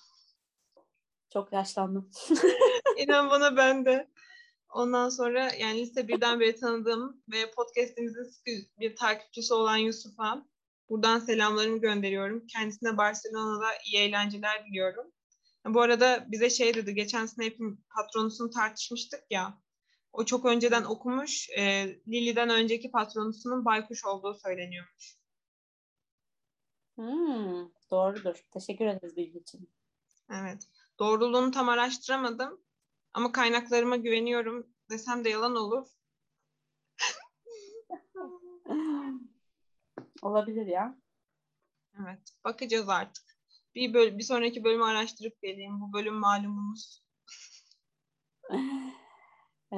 [1.32, 2.10] Çok yaşlandım.
[2.98, 4.10] İnan bana ben de.
[4.68, 8.50] Ondan sonra yani lise 1'den beri tanıdığım ve podcastimizin sıkı
[8.80, 10.44] bir takipçisi olan Yusuf'a
[10.88, 12.46] Buradan selamlarımı gönderiyorum.
[12.46, 15.12] Kendisine Barcelona'da iyi eğlenceler diliyorum.
[15.66, 19.58] Bu arada bize şey dedi, geçen sene hepim patronusunu tartışmıştık ya.
[20.12, 21.50] O çok önceden okumuş.
[21.50, 25.16] E, Lili'den önceki patronusunun baykuş olduğu söyleniyormuş.
[26.96, 28.44] Hmm, doğrudur.
[28.52, 29.70] Teşekkür ederiz bilgi için.
[30.30, 30.68] Evet.
[30.98, 32.60] Doğruluğunu tam araştıramadım.
[33.14, 35.86] Ama kaynaklarıma güveniyorum desem de yalan olur.
[40.24, 40.96] Olabilir ya.
[42.00, 42.20] Evet.
[42.44, 43.24] Bakacağız artık.
[43.74, 45.80] Bir, böl- bir sonraki bölümü araştırıp geleyim.
[45.80, 47.04] Bu bölüm malumunuz.
[49.72, 49.76] Ee,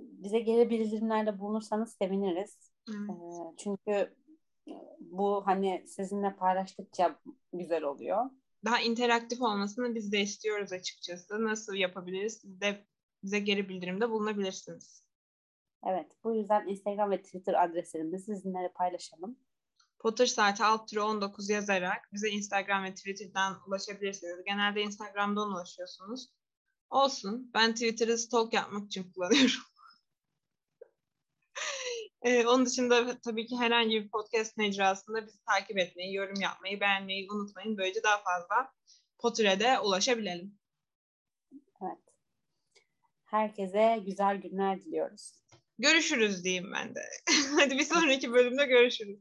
[0.00, 2.72] bize geri bildirimlerde bulunursanız seviniriz.
[2.88, 3.10] Evet.
[3.10, 4.14] Ee, çünkü
[5.00, 7.20] bu hani sizinle paylaştıkça
[7.52, 8.30] güzel oluyor.
[8.64, 11.44] Daha interaktif olmasını biz de istiyoruz açıkçası.
[11.44, 12.38] Nasıl yapabiliriz?
[12.42, 12.86] Siz de
[13.22, 15.04] bize geri bildirimde bulunabilirsiniz.
[15.86, 19.38] Evet, bu yüzden Instagram ve Twitter adreslerimizi sizinle paylaşalım.
[19.98, 24.44] Potter saati alt tire 19 yazarak bize Instagram ve Twitter'dan ulaşabilirsiniz.
[24.44, 26.28] Genelde Instagram'dan ulaşıyorsunuz.
[26.90, 27.50] Olsun.
[27.54, 29.50] Ben Twitter'ı stalk yapmak için kullanıyorum.
[32.22, 37.28] Ee, onun dışında tabii ki herhangi bir podcast mecrasında bizi takip etmeyi, yorum yapmayı, beğenmeyi
[37.30, 37.78] unutmayın.
[37.78, 38.72] Böylece daha fazla
[39.18, 40.58] Potter'e de ulaşabilelim.
[41.82, 41.98] Evet.
[43.24, 45.32] Herkese güzel günler diliyoruz.
[45.80, 47.00] Görüşürüz diyeyim ben de.
[47.56, 49.18] Hadi bir sonraki bölümde görüşürüz.